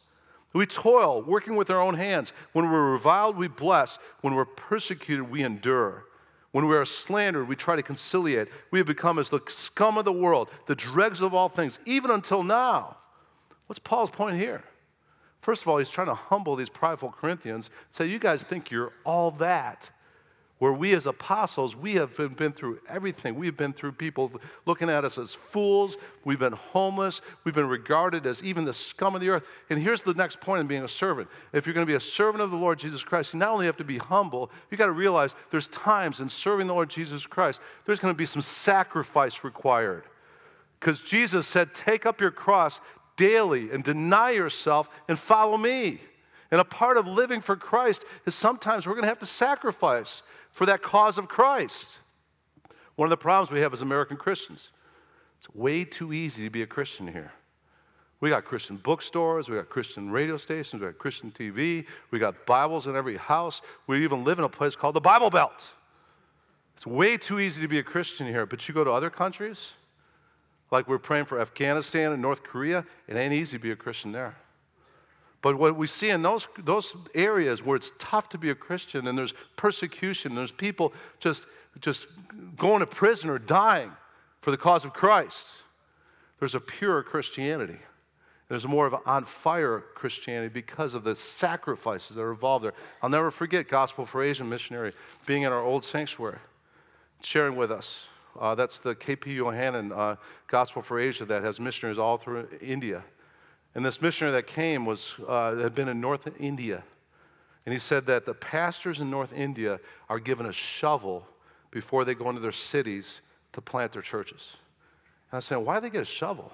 [0.53, 2.33] We toil, working with our own hands.
[2.53, 3.99] When we're reviled, we bless.
[4.21, 6.05] When we're persecuted, we endure.
[6.53, 8.49] When we are slandered, we try to conciliate.
[8.71, 12.11] We have become as the scum of the world, the dregs of all things, even
[12.11, 12.97] until now.
[13.67, 14.63] What's Paul's point here?
[15.47, 18.93] First of all, he's trying to humble these prideful Corinthians, say, You guys think you're
[19.05, 19.89] all that.
[20.59, 23.37] Where we as apostles, we have been, been through everything.
[23.37, 24.33] We've been through people
[24.65, 25.99] looking at us as fools.
[26.25, 27.21] We've been homeless.
[27.45, 29.45] We've been regarded as even the scum of the earth.
[29.71, 31.29] And here's the next point in being a servant.
[31.53, 33.67] If you're going to be a servant of the Lord Jesus Christ, you not only
[33.67, 37.25] have to be humble, you got to realize there's times in serving the Lord Jesus
[37.25, 40.07] Christ, there's going to be some sacrifice required.
[40.81, 42.81] Because Jesus said, Take up your cross
[43.17, 46.01] daily and deny yourself and follow me.
[46.51, 50.23] And a part of living for Christ is sometimes we're going to have to sacrifice
[50.53, 52.01] for that cause of Christ.
[52.95, 54.69] One of the problems we have as American Christians,
[55.39, 57.33] it's way too easy to be a Christian here.
[58.21, 62.47] We got Christian bookstores, we got Christian radio stations, we got Christian TV, we got
[62.47, 63.61] Bibles in every house.
[63.87, 65.63] We even live in a place called the Bible Belt.
[66.75, 69.73] It's way too easy to be a Christian here, but you go to other countries,
[70.71, 74.13] like we're praying for Afghanistan and North Korea, it ain't easy to be a Christian
[74.13, 74.35] there.
[75.43, 79.07] But what we see in those, those areas where it's tough to be a Christian
[79.07, 81.47] and there's persecution, there's people just,
[81.81, 82.09] just
[82.57, 83.93] going to prison or dying
[84.41, 85.49] for the cause of Christ,
[86.41, 87.79] there's a pure Christianity.
[88.49, 92.75] There's more of an on fire Christianity because of the sacrifices that are involved there.
[93.03, 94.93] I'll never forget Gospel for Asian missionary
[95.27, 96.39] being in our old sanctuary,
[97.23, 98.07] sharing with us
[98.41, 100.17] uh, that's the KP Yohannan uh,
[100.49, 103.05] Gospel for Asia that has missionaries all through India.
[103.75, 106.83] And this missionary that came was, uh, had been in North India.
[107.67, 111.27] And he said that the pastors in North India are given a shovel
[111.71, 113.21] before they go into their cities
[113.53, 114.57] to plant their churches.
[115.31, 116.53] And I said, why do they get a shovel?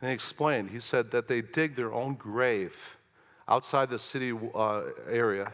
[0.00, 2.74] And he explained, he said that they dig their own grave
[3.48, 5.52] outside the city uh, area,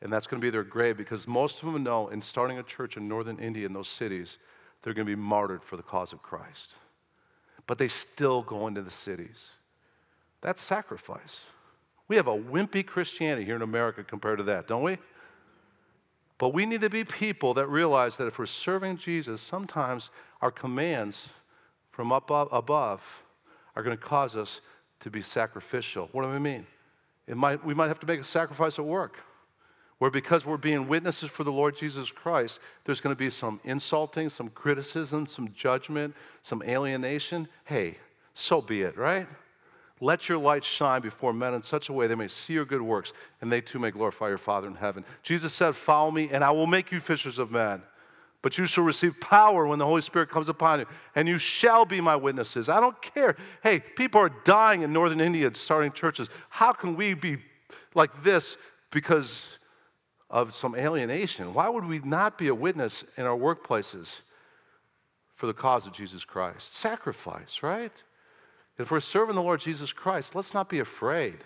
[0.00, 2.62] and that's going to be their grave because most of them know in starting a
[2.62, 4.38] church in northern India in those cities,
[4.86, 6.74] they're going to be martyred for the cause of Christ.
[7.66, 9.50] But they still go into the cities.
[10.42, 11.40] That's sacrifice.
[12.06, 14.98] We have a wimpy Christianity here in America compared to that, don't we?
[16.38, 20.52] But we need to be people that realize that if we're serving Jesus, sometimes our
[20.52, 21.30] commands
[21.90, 23.02] from up above
[23.74, 24.60] are going to cause us
[25.00, 26.08] to be sacrificial.
[26.12, 26.64] What do I mean?
[27.26, 29.16] It might, we might have to make a sacrifice at work
[29.98, 33.60] where because we're being witnesses for the Lord Jesus Christ, there's going to be some
[33.64, 37.48] insulting, some criticism, some judgment, some alienation.
[37.64, 37.96] Hey,
[38.34, 39.26] so be it, right?
[40.00, 42.82] Let your light shine before men in such a way they may see your good
[42.82, 45.04] works and they too may glorify your Father in heaven.
[45.22, 47.82] Jesus said, Follow me, and I will make you fishers of men.
[48.42, 51.86] But you shall receive power when the Holy Spirit comes upon you, and you shall
[51.86, 52.68] be my witnesses.
[52.68, 53.36] I don't care.
[53.62, 56.28] Hey, people are dying in northern India starting churches.
[56.50, 57.38] How can we be
[57.94, 58.58] like this
[58.90, 59.58] because
[60.30, 61.54] of some alienation.
[61.54, 64.20] Why would we not be a witness in our workplaces
[65.34, 66.74] for the cause of Jesus Christ?
[66.74, 67.92] Sacrifice, right?
[68.78, 71.38] If we're serving the Lord Jesus Christ, let's not be afraid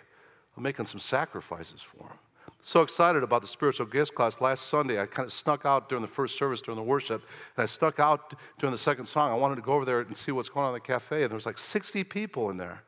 [0.56, 2.18] of making some sacrifices for Him.
[2.62, 4.40] So excited about the spiritual gifts class.
[4.40, 7.22] Last Sunday, I kind of snuck out during the first service during the worship,
[7.56, 9.30] and I stuck out during the second song.
[9.30, 11.30] I wanted to go over there and see what's going on in the cafe, and
[11.30, 12.82] there was like 60 people in there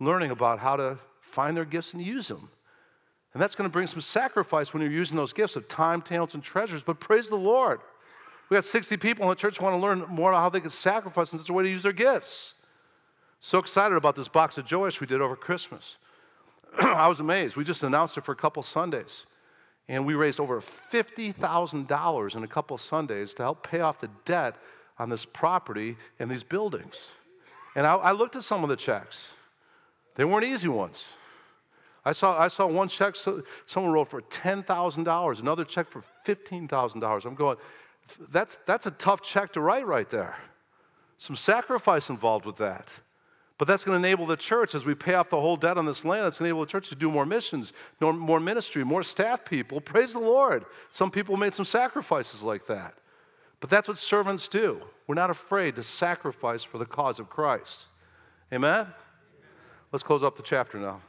[0.00, 2.50] learning about how to find their gifts and use them.
[3.36, 6.32] And that's going to bring some sacrifice when you're using those gifts of time, talents,
[6.32, 6.80] and treasures.
[6.80, 7.80] But praise the Lord.
[8.48, 10.70] We got 60 people in the church want to learn more about how they can
[10.70, 12.54] sacrifice in such a way to use their gifts.
[13.40, 15.98] So excited about this box of Joash we did over Christmas.
[16.78, 17.56] I was amazed.
[17.56, 19.26] We just announced it for a couple Sundays.
[19.86, 24.56] And we raised over $50,000 in a couple Sundays to help pay off the debt
[24.98, 27.04] on this property and these buildings.
[27.74, 29.34] And I, I looked at some of the checks,
[30.14, 31.04] they weren't easy ones.
[32.06, 33.16] I saw, I saw one check
[33.66, 37.24] someone wrote for $10,000, another check for $15,000.
[37.26, 37.56] I'm going,
[38.30, 40.36] that's, that's a tough check to write right there.
[41.18, 42.88] Some sacrifice involved with that.
[43.58, 45.84] But that's going to enable the church, as we pay off the whole debt on
[45.84, 49.02] this land, it's going to enable the church to do more missions, more ministry, more
[49.02, 49.80] staff people.
[49.80, 50.64] Praise the Lord.
[50.90, 52.94] Some people made some sacrifices like that.
[53.58, 54.80] But that's what servants do.
[55.08, 57.86] We're not afraid to sacrifice for the cause of Christ.
[58.52, 58.86] Amen?
[59.90, 61.00] Let's close up the chapter now.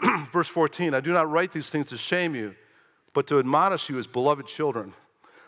[0.32, 2.54] Verse 14 I do not write these things to shame you,
[3.14, 4.92] but to admonish you as beloved children.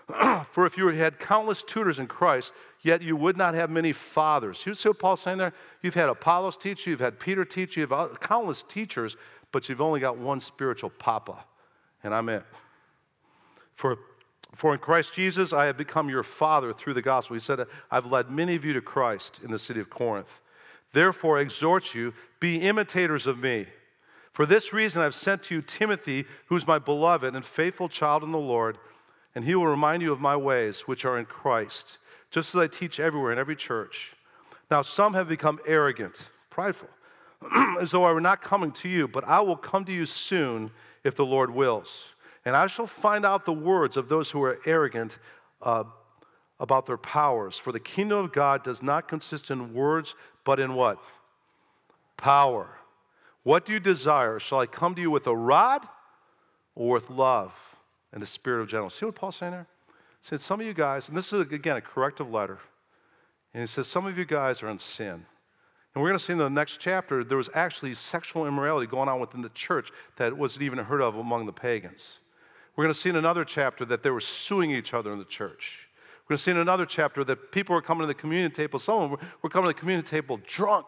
[0.53, 4.65] For if you had countless tutors in Christ, yet you would not have many fathers.
[4.65, 5.53] You see what Paul's saying there?
[5.83, 9.17] You've had Apollos teach you, you've had Peter teach you, you've had countless teachers,
[9.53, 11.45] but you've only got one spiritual papa,
[12.03, 12.45] and I'm it.
[13.75, 13.99] For,
[14.55, 17.35] for in Christ Jesus I have become your father through the gospel.
[17.35, 20.41] He said, I've led many of you to Christ in the city of Corinth.
[20.95, 23.67] Therefore, I exhort you, be imitators of me
[24.39, 28.30] for this reason, I've sent to you Timothy, who's my beloved and faithful child in
[28.30, 28.78] the Lord,
[29.34, 31.99] and he will remind you of my ways, which are in Christ,
[32.30, 34.12] just as I teach everywhere in every church.
[34.70, 36.89] Now, some have become arrogant, prideful,
[37.80, 40.70] as though I were not coming to you, but I will come to you soon
[41.03, 42.05] if the Lord wills.
[42.45, 45.18] And I shall find out the words of those who are arrogant
[45.62, 45.82] uh,
[46.61, 47.59] about their powers.
[47.59, 50.14] For the kingdom of God does not consist in words,
[50.45, 51.03] but in what?
[52.16, 52.78] Power.
[53.49, 54.39] What do you desire?
[54.39, 55.89] Shall I come to you with a rod
[56.75, 57.55] or with love
[58.13, 58.97] and the spirit of gentleness?
[58.97, 59.67] See what Paul's saying there?
[59.89, 59.95] He
[60.29, 62.59] said, Some of you guys, and this is again a corrective letter,
[63.55, 65.15] and he says, Some of you guys are in sin.
[65.15, 65.25] And
[66.03, 69.19] we're going to see in the next chapter, there was actually sexual immorality going on
[69.19, 72.19] within the church that wasn't even heard of among the pagans.
[72.77, 75.25] We're going to see in another chapter that they were suing each other in the
[75.25, 75.89] church.
[76.25, 78.79] We're going to see in another chapter that people were coming to the communion table.
[78.79, 80.85] Some of them were coming to the communion table drunk.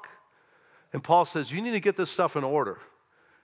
[0.93, 2.78] And Paul says, You need to get this stuff in order.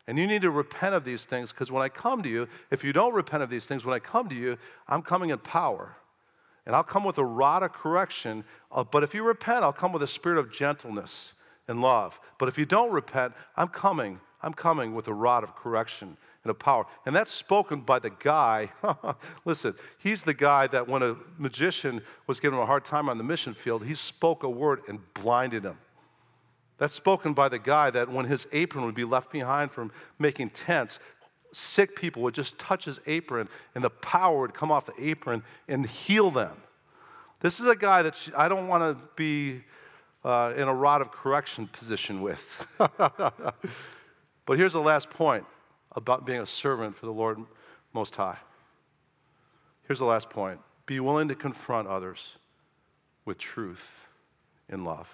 [0.09, 2.85] And you need to repent of these things because when I come to you, if
[2.85, 5.97] you don't repent of these things, when I come to you, I'm coming in power.
[6.65, 8.45] And I'll come with a rod of correction.
[8.71, 11.33] Uh, but if you repent, I'll come with a spirit of gentleness
[11.69, 12.19] and love.
[12.39, 14.21] But if you don't repent, I'm coming.
[14.43, 16.87] I'm coming with a rod of correction and of power.
[17.05, 18.71] And that's spoken by the guy.
[19.45, 23.19] Listen, he's the guy that when a magician was giving him a hard time on
[23.19, 25.79] the mission field, he spoke a word and blinded him.
[26.79, 30.51] That's spoken by the guy that when his apron would be left behind from making
[30.51, 30.99] tents,
[31.53, 35.43] sick people would just touch his apron and the power would come off the apron
[35.69, 36.53] and heal them.
[37.41, 39.63] This is a guy that I don't want to be
[40.25, 42.41] uh, in a rod of correction position with.
[42.79, 43.55] but
[44.49, 45.45] here's the last point
[45.93, 47.39] about being a servant for the Lord
[47.93, 48.37] Most High.
[49.87, 52.37] Here's the last point be willing to confront others
[53.25, 53.85] with truth
[54.69, 55.09] in love.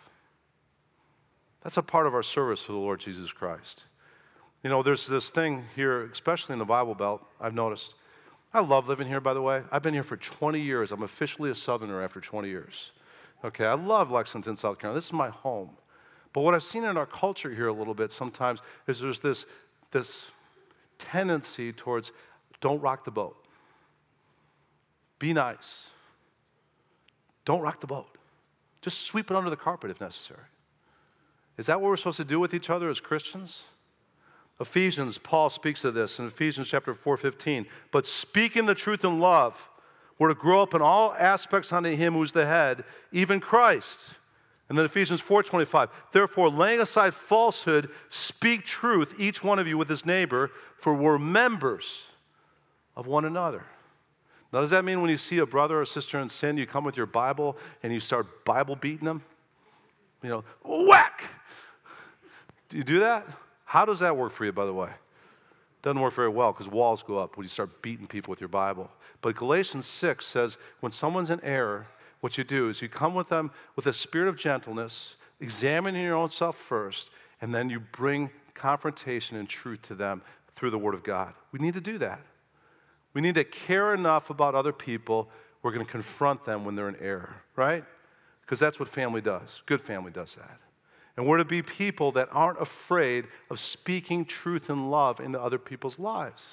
[1.62, 3.84] That's a part of our service for the Lord Jesus Christ.
[4.62, 7.94] You know, there's this thing here, especially in the Bible Belt, I've noticed.
[8.54, 9.62] I love living here, by the way.
[9.70, 10.92] I've been here for 20 years.
[10.92, 12.92] I'm officially a Southerner after 20 years.
[13.44, 14.98] Okay, I love Lexington, South Carolina.
[14.98, 15.70] This is my home.
[16.32, 19.46] But what I've seen in our culture here a little bit sometimes is there's this,
[19.90, 20.26] this
[20.98, 22.12] tendency towards
[22.60, 23.36] don't rock the boat.
[25.18, 25.86] Be nice.
[27.44, 28.16] Don't rock the boat.
[28.80, 30.40] Just sweep it under the carpet if necessary.
[31.58, 33.62] Is that what we're supposed to do with each other as Christians?
[34.60, 37.66] Ephesians, Paul speaks of this in Ephesians chapter 4:15.
[37.90, 39.68] But speaking the truth in love,
[40.18, 43.98] we're to grow up in all aspects unto him who's the head, even Christ.
[44.68, 45.90] And then Ephesians 4:25.
[46.12, 51.18] Therefore, laying aside falsehood, speak truth, each one of you with his neighbor, for we're
[51.18, 52.04] members
[52.96, 53.64] of one another.
[54.52, 56.84] Now, does that mean when you see a brother or sister in sin, you come
[56.84, 59.22] with your Bible and you start Bible beating them?
[60.22, 61.24] You know, whack!
[62.72, 63.26] Do you do that?
[63.66, 64.88] How does that work for you, by the way?
[65.82, 68.48] Doesn't work very well because walls go up when you start beating people with your
[68.48, 68.90] Bible.
[69.20, 71.86] But Galatians 6 says when someone's in error,
[72.20, 76.14] what you do is you come with them with a spirit of gentleness, examining your
[76.14, 77.10] own self first,
[77.42, 80.22] and then you bring confrontation and truth to them
[80.56, 81.34] through the Word of God.
[81.52, 82.22] We need to do that.
[83.12, 85.28] We need to care enough about other people,
[85.62, 87.84] we're going to confront them when they're in error, right?
[88.40, 89.60] Because that's what family does.
[89.66, 90.58] Good family does that.
[91.16, 95.58] And we're to be people that aren't afraid of speaking truth and love into other
[95.58, 96.46] people's lives.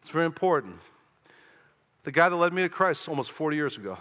[0.00, 0.76] It's very important.
[2.04, 3.98] The guy that led me to Christ almost 40 years ago,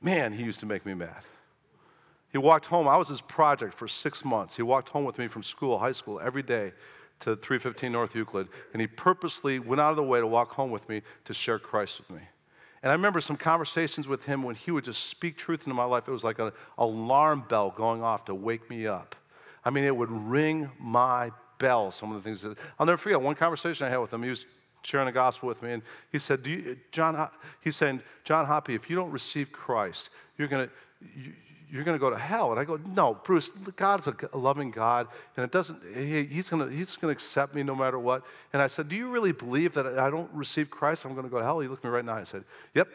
[0.00, 1.22] man, he used to make me mad.
[2.30, 2.86] He walked home.
[2.86, 4.54] I was his project for six months.
[4.54, 6.72] He walked home with me from school, high school, every day
[7.20, 10.70] to 315 North Euclid, and he purposely went out of the way to walk home
[10.70, 12.22] with me to share Christ with me.
[12.82, 15.84] And I remember some conversations with him when he would just speak truth into my
[15.84, 16.08] life.
[16.08, 19.14] It was like an alarm bell going off to wake me up.
[19.64, 23.20] I mean, it would ring my bell, some of the things that I'll never forget.
[23.20, 24.46] One conversation I had with him, he was
[24.82, 26.42] sharing the gospel with me, and he said,
[26.90, 27.28] John,
[27.60, 30.08] he's saying, John Hoppy, if you don't receive Christ,
[30.38, 31.32] you're going to,
[31.72, 32.50] you're going to go to hell.
[32.50, 36.70] And I go, no, Bruce, God's a loving God, and it doesn't, he, he's going
[36.70, 38.22] he's to accept me no matter what.
[38.52, 41.30] And I said, do you really believe that I don't receive Christ, I'm going to
[41.30, 41.60] go to hell?
[41.60, 42.44] He looked me right in the eye and said,
[42.74, 42.88] yep,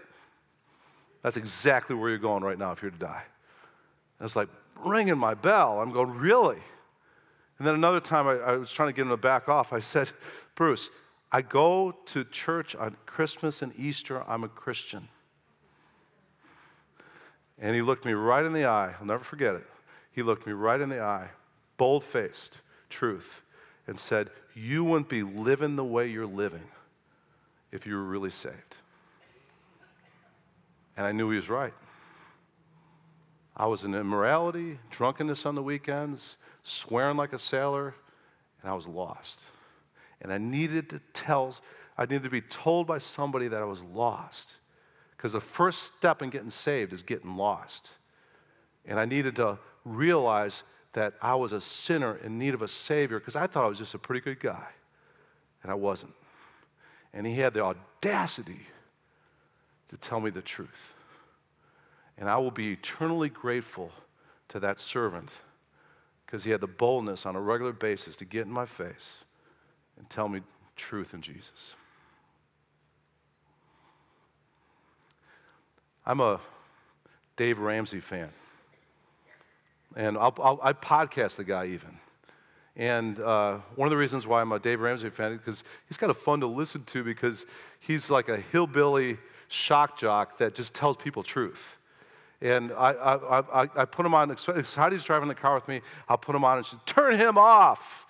[1.22, 3.24] that's exactly where you're going right now if you're to die.
[4.20, 4.50] And it's like
[4.86, 5.80] ringing my bell.
[5.80, 6.60] I'm going, really?
[7.58, 9.74] And then another time I, I was trying to get him to back off.
[9.74, 10.12] I said,
[10.56, 10.90] Bruce,
[11.32, 14.24] I go to church on Christmas and Easter.
[14.28, 15.08] I'm a Christian.
[17.60, 18.94] And he looked me right in the eye.
[19.00, 19.66] I'll never forget it.
[20.12, 21.30] He looked me right in the eye,
[21.78, 23.42] bold faced, truth,
[23.88, 26.64] and said, You wouldn't be living the way you're living
[27.72, 28.78] if you were really saved.
[30.98, 31.74] And I knew he was right.
[33.58, 37.96] I was in immorality, drunkenness on the weekends, swearing like a sailor,
[38.62, 39.44] and I was lost.
[40.22, 41.56] And I needed to tell,
[41.98, 44.58] I needed to be told by somebody that I was lost.
[45.16, 47.90] Because the first step in getting saved is getting lost.
[48.86, 50.64] And I needed to realize
[50.94, 53.78] that I was a sinner in need of a Savior because I thought I was
[53.78, 54.68] just a pretty good guy,
[55.62, 56.14] and I wasn't.
[57.14, 58.62] And he had the audacity
[59.90, 60.94] to tell me the truth.
[62.18, 63.92] And I will be eternally grateful
[64.50, 65.30] to that servant
[66.26, 69.18] because he had the boldness on a regular basis to get in my face
[69.98, 70.42] and tell me
[70.76, 71.76] truth in Jesus.
[76.06, 76.40] I'm a
[77.36, 78.30] Dave Ramsey fan.
[79.96, 81.98] And I'll, I'll, i podcast the guy even.
[82.76, 85.98] And uh, one of the reasons why I'm a Dave Ramsey fan is because he's
[85.98, 87.46] kind of fun to listen to because
[87.80, 91.78] he's like a hillbilly shock jock that just tells people truth.
[92.42, 94.36] And I, I, I, I put him on,
[94.76, 98.06] Heidi's driving the car with me, I'll put him on and she turn him off.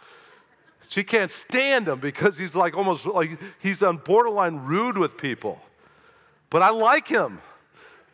[0.89, 5.59] She can't stand him because he's like almost like he's on borderline rude with people.
[6.49, 7.39] But I like him.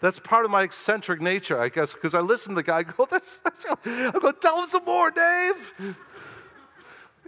[0.01, 2.83] That's part of my eccentric nature, I guess, because I listen to the guy I
[2.83, 5.55] go, that's, that's, I go, tell him some more, Dave.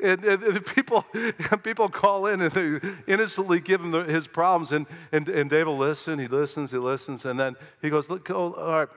[0.01, 1.05] And, and, and, people,
[1.63, 4.71] people call in and they innocently give him the, his problems.
[4.71, 7.25] And, and, and Dave will listen, he listens, he listens.
[7.25, 8.87] And then he goes, Look, all right,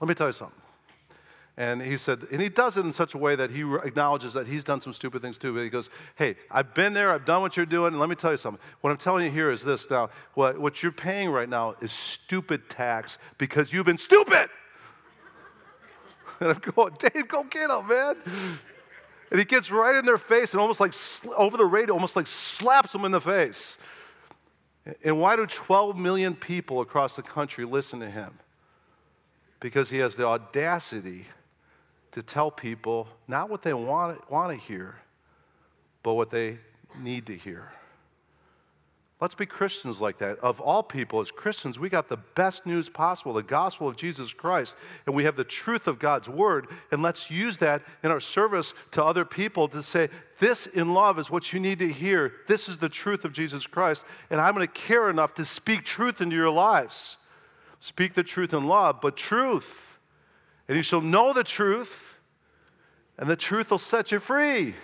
[0.00, 0.63] let me tell you something.
[1.56, 4.48] And he said, and he does it in such a way that he acknowledges that
[4.48, 5.54] he's done some stupid things too.
[5.54, 8.16] But he goes, Hey, I've been there, I've done what you're doing, and let me
[8.16, 8.60] tell you something.
[8.80, 11.92] What I'm telling you here is this now, what, what you're paying right now is
[11.92, 14.48] stupid tax because you've been stupid.
[16.40, 18.16] and I'm going, Dave, go get him, man.
[19.30, 20.92] And he gets right in their face and almost like
[21.36, 23.78] over the radio, almost like slaps them in the face.
[25.04, 28.38] And why do 12 million people across the country listen to him?
[29.60, 31.26] Because he has the audacity
[32.14, 34.94] to tell people not what they want, want to hear,
[36.04, 36.58] but what they
[37.00, 37.72] need to hear.
[39.20, 40.38] Let's be Christians like that.
[40.38, 44.32] Of all people, as Christians, we got the best news possible the gospel of Jesus
[44.32, 46.68] Christ, and we have the truth of God's word.
[46.92, 50.08] And let's use that in our service to other people to say,
[50.38, 52.32] This in love is what you need to hear.
[52.46, 54.04] This is the truth of Jesus Christ.
[54.30, 57.16] And I'm going to care enough to speak truth into your lives.
[57.80, 59.93] Speak the truth in love, but truth
[60.68, 62.16] and you shall know the truth,
[63.18, 64.74] and the truth will set you free.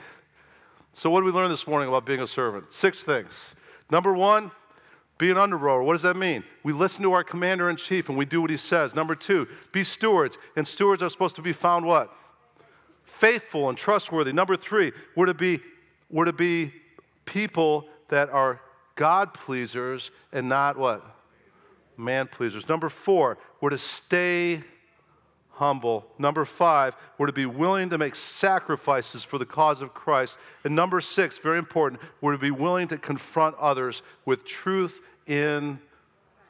[0.92, 2.72] So, what did we learn this morning about being a servant?
[2.72, 3.54] Six things.
[3.90, 4.50] Number one,
[5.20, 5.82] be an under rower.
[5.82, 6.42] What does that mean?
[6.62, 8.94] We listen to our commander in chief and we do what he says.
[8.94, 10.38] Number two, be stewards.
[10.56, 12.10] And stewards are supposed to be found what?
[13.04, 14.32] Faithful and trustworthy.
[14.32, 15.60] Number three, we're to be,
[16.08, 16.72] we're to be
[17.26, 18.60] people that are
[18.96, 21.04] God pleasers and not what?
[21.98, 22.66] Man pleasers.
[22.66, 24.62] Number four, we're to stay
[25.60, 26.06] humble.
[26.18, 30.38] Number five, we're to be willing to make sacrifices for the cause of Christ.
[30.64, 35.78] And number six, very important, we're to be willing to confront others with truth in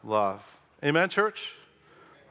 [0.05, 0.41] love.
[0.85, 1.55] Amen, church?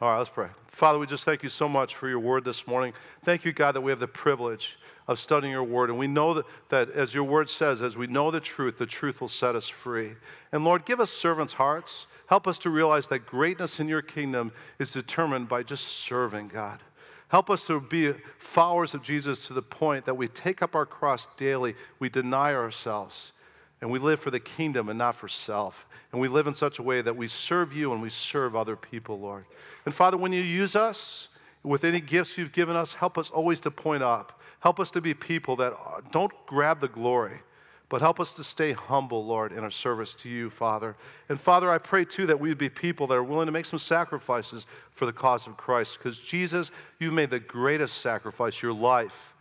[0.02, 0.48] All right, let's pray.
[0.72, 2.94] Father, we just thank you so much for your word this morning.
[3.26, 4.78] Thank you, God, that we have the privilege
[5.10, 5.90] of studying your word.
[5.90, 8.86] And we know that, that as your word says, as we know the truth, the
[8.86, 10.14] truth will set us free.
[10.54, 12.08] And Lord, give us servants' hearts.
[12.28, 16.80] Help us to realize that greatness in your kingdom is determined by just serving, God.
[17.28, 20.86] Help us to be followers of Jesus to the point that we take up our
[20.86, 23.34] cross daily, we deny ourselves,
[23.82, 25.86] and we live for the kingdom and not for self.
[26.12, 28.76] And we live in such a way that we serve you and we serve other
[28.76, 29.46] people, Lord.
[29.86, 31.30] And Father, when you use us
[31.64, 34.42] with any gifts you've given us, help us always to point up.
[34.60, 35.74] Help us to be people that
[36.12, 37.40] don't grab the glory,
[37.88, 40.98] but help us to stay humble, Lord, in our service to you, Father.
[41.30, 43.66] And Father, I pray too that we would be people that are willing to make
[43.66, 45.98] some sacrifices for the cause of Christ.
[45.98, 49.34] Because Jesus, you made the greatest sacrifice, your life.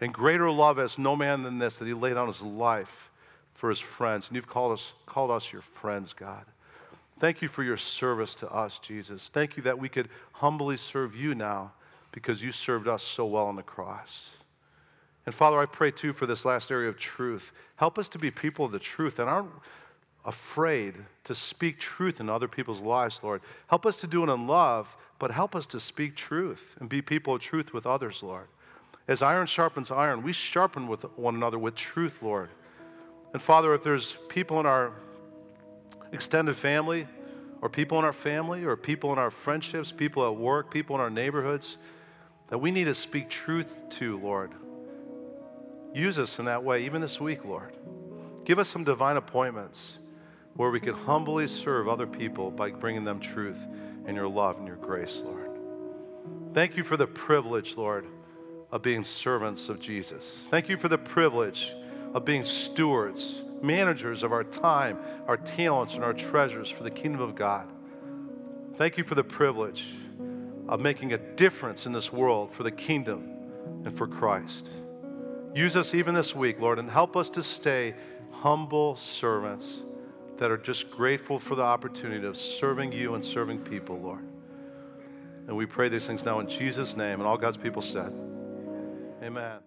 [0.00, 3.10] And greater love has no man than this, that he laid down his life
[3.62, 4.26] for his friends.
[4.26, 6.44] And you've called us, called us your friends, God.
[7.20, 9.30] Thank you for your service to us, Jesus.
[9.32, 11.70] Thank you that we could humbly serve you now
[12.10, 14.30] because you served us so well on the cross.
[15.26, 17.52] And Father, I pray too for this last area of truth.
[17.76, 19.52] Help us to be people of the truth and aren't
[20.24, 23.42] afraid to speak truth in other people's lives, Lord.
[23.68, 24.88] Help us to do it in love,
[25.20, 28.48] but help us to speak truth and be people of truth with others, Lord.
[29.06, 32.50] As iron sharpens iron, we sharpen with one another with truth, Lord.
[33.32, 34.92] And Father, if there's people in our
[36.12, 37.06] extended family,
[37.62, 41.00] or people in our family, or people in our friendships, people at work, people in
[41.00, 41.78] our neighborhoods,
[42.48, 44.52] that we need to speak truth to, Lord.
[45.94, 47.74] Use us in that way, even this week, Lord.
[48.44, 49.98] Give us some divine appointments
[50.54, 53.58] where we can humbly serve other people by bringing them truth
[54.06, 55.50] and your love and your grace, Lord.
[56.52, 58.06] Thank you for the privilege, Lord,
[58.70, 60.46] of being servants of Jesus.
[60.50, 61.72] Thank you for the privilege
[62.14, 67.20] of being stewards, managers of our time, our talents, and our treasures for the kingdom
[67.20, 67.68] of God.
[68.76, 69.86] Thank you for the privilege
[70.68, 73.28] of making a difference in this world for the kingdom
[73.84, 74.70] and for Christ.
[75.54, 77.94] Use us even this week, Lord, and help us to stay
[78.30, 79.82] humble servants
[80.38, 84.24] that are just grateful for the opportunity of serving you and serving people, Lord.
[85.46, 87.20] And we pray these things now in Jesus' name.
[87.20, 88.12] And all God's people said,
[89.22, 89.62] Amen.